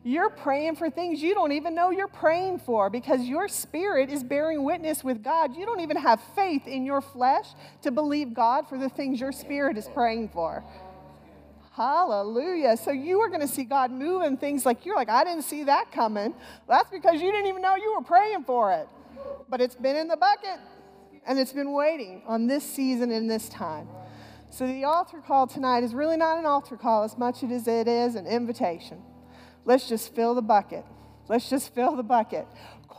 You're 0.10 0.32
praying 0.32 0.78
for 0.78 0.90
things 0.90 1.22
you 1.22 1.36
don't 1.36 1.52
even 1.52 1.76
know 1.76 1.92
you're 1.92 2.08
praying 2.08 2.62
for 2.62 2.90
because 2.90 3.22
your 3.26 3.48
spirit 3.48 4.10
is 4.10 4.24
bearing 4.24 4.64
witness 4.64 5.04
with 5.04 5.24
God. 5.24 5.56
You 5.56 5.68
don't 5.68 5.82
even 5.82 5.98
have 5.98 6.20
faith 6.34 6.66
in 6.66 6.84
your 6.84 7.00
flesh 7.00 7.46
to 7.84 7.92
believe 7.92 8.34
God 8.34 8.68
for 8.68 8.80
the 8.80 8.90
things 8.90 9.20
your 9.20 9.32
spirit 9.32 9.78
is 9.78 9.88
praying 9.94 10.30
for. 10.30 10.64
Hallelujah. 11.74 12.76
So 12.76 12.90
you 12.90 13.20
are 13.20 13.30
going 13.30 13.42
to 13.42 13.48
see 13.48 13.64
God 13.64 13.92
moving 13.92 14.36
things 14.36 14.66
like 14.66 14.84
you're 14.84 14.96
like, 14.96 15.10
I 15.10 15.24
didn't 15.24 15.44
see 15.44 15.66
that 15.66 15.92
coming. 15.92 16.34
That's 16.68 16.90
because 16.90 17.22
you 17.22 17.32
didn't 17.32 17.46
even 17.46 17.62
know 17.62 17.76
you 17.76 17.94
were 17.96 18.04
praying 18.04 18.46
for 18.46 18.74
it. 18.74 18.88
But 19.48 19.62
it's 19.62 19.76
been 19.76 19.96
in 19.96 20.08
the 20.08 20.18
bucket 20.18 20.60
and 21.28 21.38
it's 21.38 21.54
been 21.54 21.72
waiting 21.72 22.24
on 22.26 22.48
this 22.48 22.64
season 22.64 23.12
and 23.12 23.30
this 23.30 23.48
time. 23.48 23.88
So 24.50 24.66
the 24.66 24.86
altar 24.86 25.20
call 25.20 25.46
tonight 25.46 25.84
is 25.84 25.94
really 25.94 26.18
not 26.18 26.40
an 26.40 26.48
altar 26.48 26.78
call 26.78 27.04
as 27.04 27.16
much 27.16 27.44
as 27.44 27.68
it 27.68 27.88
is 27.88 28.16
an 28.16 28.26
invitation. 28.26 29.04
Let's 29.70 29.88
just 29.88 30.16
fill 30.16 30.34
the 30.34 30.42
bucket. 30.42 30.84
Let's 31.28 31.48
just 31.48 31.76
fill 31.76 31.96
the 31.96 32.04
bucket 32.04 32.48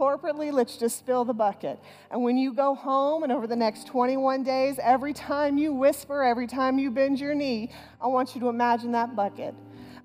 corporately, 0.00 0.50
let's 0.50 0.78
just 0.78 1.04
fill 1.04 1.26
the 1.26 1.34
bucket. 1.34 1.78
And 2.10 2.22
when 2.22 2.38
you 2.38 2.54
go 2.54 2.74
home 2.74 3.22
and 3.22 3.30
over 3.30 3.46
the 3.46 3.56
next 3.56 3.86
21 3.86 4.42
days, 4.42 4.78
every 4.82 5.12
time 5.12 5.58
you 5.58 5.74
whisper, 5.74 6.22
every 6.22 6.46
time 6.46 6.78
you 6.78 6.90
bend 6.90 7.20
your 7.20 7.34
knee, 7.34 7.70
I 8.00 8.06
want 8.06 8.34
you 8.34 8.40
to 8.40 8.48
imagine 8.48 8.92
that 8.92 9.14
bucket. 9.14 9.54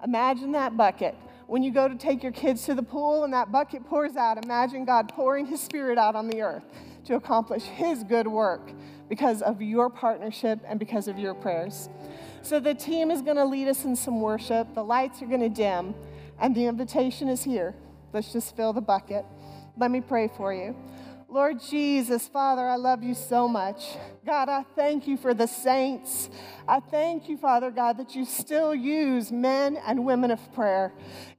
Imagine 0.03 0.51
that 0.51 0.75
bucket. 0.75 1.15
When 1.47 1.63
you 1.63 1.71
go 1.71 1.87
to 1.87 1.95
take 1.95 2.23
your 2.23 2.33
kids 2.33 2.65
to 2.65 2.73
the 2.73 2.83
pool 2.83 3.23
and 3.23 3.33
that 3.33 3.53
bucket 3.53 3.85
pours 3.85 4.17
out, 4.17 4.43
imagine 4.43 4.83
God 4.83 5.07
pouring 5.07 5.45
His 5.45 5.61
Spirit 5.61 5.97
out 5.97 6.15
on 6.15 6.27
the 6.27 6.41
earth 6.41 6.65
to 7.05 7.15
accomplish 7.15 7.63
His 7.63 8.03
good 8.03 8.27
work 8.27 8.73
because 9.07 9.41
of 9.43 9.61
your 9.61 9.89
partnership 9.89 10.59
and 10.67 10.77
because 10.77 11.07
of 11.07 11.17
your 11.17 11.35
prayers. 11.35 11.87
So 12.41 12.59
the 12.59 12.73
team 12.73 13.11
is 13.11 13.21
going 13.21 13.37
to 13.37 13.45
lead 13.45 13.69
us 13.69 13.85
in 13.85 13.95
some 13.95 14.19
worship. 14.19 14.73
The 14.73 14.83
lights 14.83 15.21
are 15.21 15.27
going 15.27 15.39
to 15.39 15.49
dim, 15.49 15.95
and 16.39 16.55
the 16.55 16.65
invitation 16.65 17.27
is 17.27 17.43
here. 17.43 17.75
Let's 18.13 18.31
just 18.31 18.55
fill 18.55 18.73
the 18.73 18.81
bucket. 18.81 19.25
Let 19.77 19.91
me 19.91 20.01
pray 20.01 20.29
for 20.35 20.53
you. 20.53 20.75
Lord 21.27 21.59
Jesus, 21.59 22.27
Father, 22.27 22.67
I 22.67 22.75
love 22.75 23.03
you 23.03 23.13
so 23.13 23.47
much. 23.47 23.97
God, 24.25 24.49
I 24.49 24.65
thank 24.75 25.07
you 25.07 25.17
for 25.17 25.35
the 25.35 25.45
saints. 25.45 26.31
I 26.67 26.79
thank 26.79 27.29
you, 27.29 27.37
Father 27.37 27.69
God, 27.69 27.97
that 27.97 28.15
you 28.15 28.25
still 28.25 28.73
use 28.73 29.31
men 29.31 29.77
and 29.85 30.03
women 30.03 30.31
of 30.31 30.39
prayer. 30.55 30.93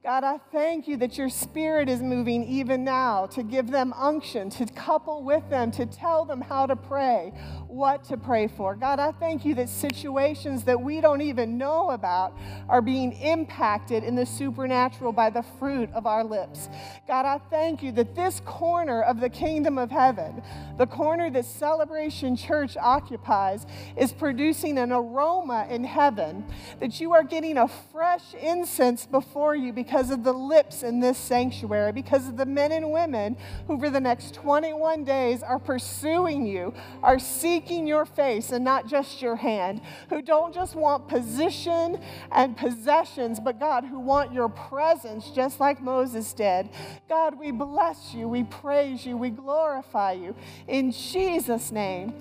God, 0.04 0.22
I 0.22 0.38
thank 0.52 0.86
you 0.86 0.96
that 0.98 1.18
your 1.18 1.28
spirit 1.28 1.88
is 1.88 2.00
moving 2.00 2.44
even 2.44 2.84
now 2.84 3.26
to 3.26 3.42
give 3.42 3.72
them 3.72 3.92
unction, 3.96 4.50
to 4.50 4.66
couple 4.66 5.24
with 5.24 5.50
them, 5.50 5.72
to 5.72 5.84
tell 5.84 6.24
them 6.24 6.40
how 6.40 6.64
to 6.66 6.76
pray, 6.76 7.32
what 7.66 8.04
to 8.04 8.16
pray 8.16 8.46
for. 8.46 8.76
God, 8.76 9.00
I 9.00 9.10
thank 9.10 9.44
you 9.44 9.56
that 9.56 9.68
situations 9.68 10.62
that 10.62 10.80
we 10.80 11.00
don't 11.00 11.22
even 11.22 11.58
know 11.58 11.90
about 11.90 12.38
are 12.68 12.80
being 12.80 13.14
impacted 13.14 14.04
in 14.04 14.14
the 14.14 14.26
supernatural 14.26 15.10
by 15.10 15.28
the 15.28 15.42
fruit 15.58 15.90
of 15.92 16.06
our 16.06 16.22
lips. 16.22 16.68
God, 17.08 17.26
I 17.26 17.40
thank 17.50 17.82
you 17.82 17.90
that 17.92 18.14
this 18.14 18.40
corner 18.44 19.02
of 19.02 19.18
the 19.18 19.28
kingdom 19.28 19.76
of 19.76 19.90
heaven, 19.90 20.40
the 20.78 20.86
corner 20.86 21.30
that 21.30 21.46
Celebration 21.46 22.36
Church 22.36 22.75
church 22.76 22.84
occupies 22.84 23.66
is 23.96 24.12
producing 24.12 24.78
an 24.78 24.92
aroma 24.92 25.66
in 25.70 25.84
heaven, 25.84 26.44
that 26.80 27.00
you 27.00 27.12
are 27.12 27.22
getting 27.22 27.58
a 27.58 27.68
fresh 27.92 28.34
incense 28.34 29.06
before 29.06 29.54
you 29.54 29.72
because 29.72 30.10
of 30.10 30.24
the 30.24 30.32
lips 30.32 30.82
in 30.82 31.00
this 31.00 31.18
sanctuary, 31.18 31.92
because 31.92 32.28
of 32.28 32.36
the 32.36 32.46
men 32.46 32.72
and 32.72 32.90
women 32.90 33.36
who, 33.66 33.78
for 33.78 33.90
the 33.90 34.00
next 34.00 34.34
21 34.34 35.04
days, 35.04 35.42
are 35.42 35.58
pursuing 35.58 36.46
you, 36.46 36.72
are 37.02 37.18
seeking 37.18 37.86
your 37.86 38.04
face 38.04 38.52
and 38.52 38.64
not 38.64 38.86
just 38.86 39.22
your 39.22 39.36
hand, 39.36 39.80
who 40.08 40.22
don't 40.22 40.54
just 40.54 40.74
want 40.74 41.08
position 41.08 41.98
and 42.32 42.56
possessions, 42.56 43.40
but 43.40 43.58
God, 43.58 43.84
who 43.84 43.98
want 43.98 44.32
your 44.32 44.48
presence 44.48 45.30
just 45.30 45.60
like 45.60 45.80
Moses 45.80 46.32
did. 46.32 46.68
God, 47.08 47.38
we 47.38 47.50
bless 47.50 48.14
you, 48.14 48.28
we 48.28 48.44
praise 48.44 49.06
you, 49.06 49.16
we 49.16 49.30
glorify 49.30 50.12
you. 50.12 50.34
In 50.66 50.92
Jesus' 50.92 51.70
name, 51.72 52.14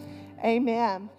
Amen. 0.46 1.10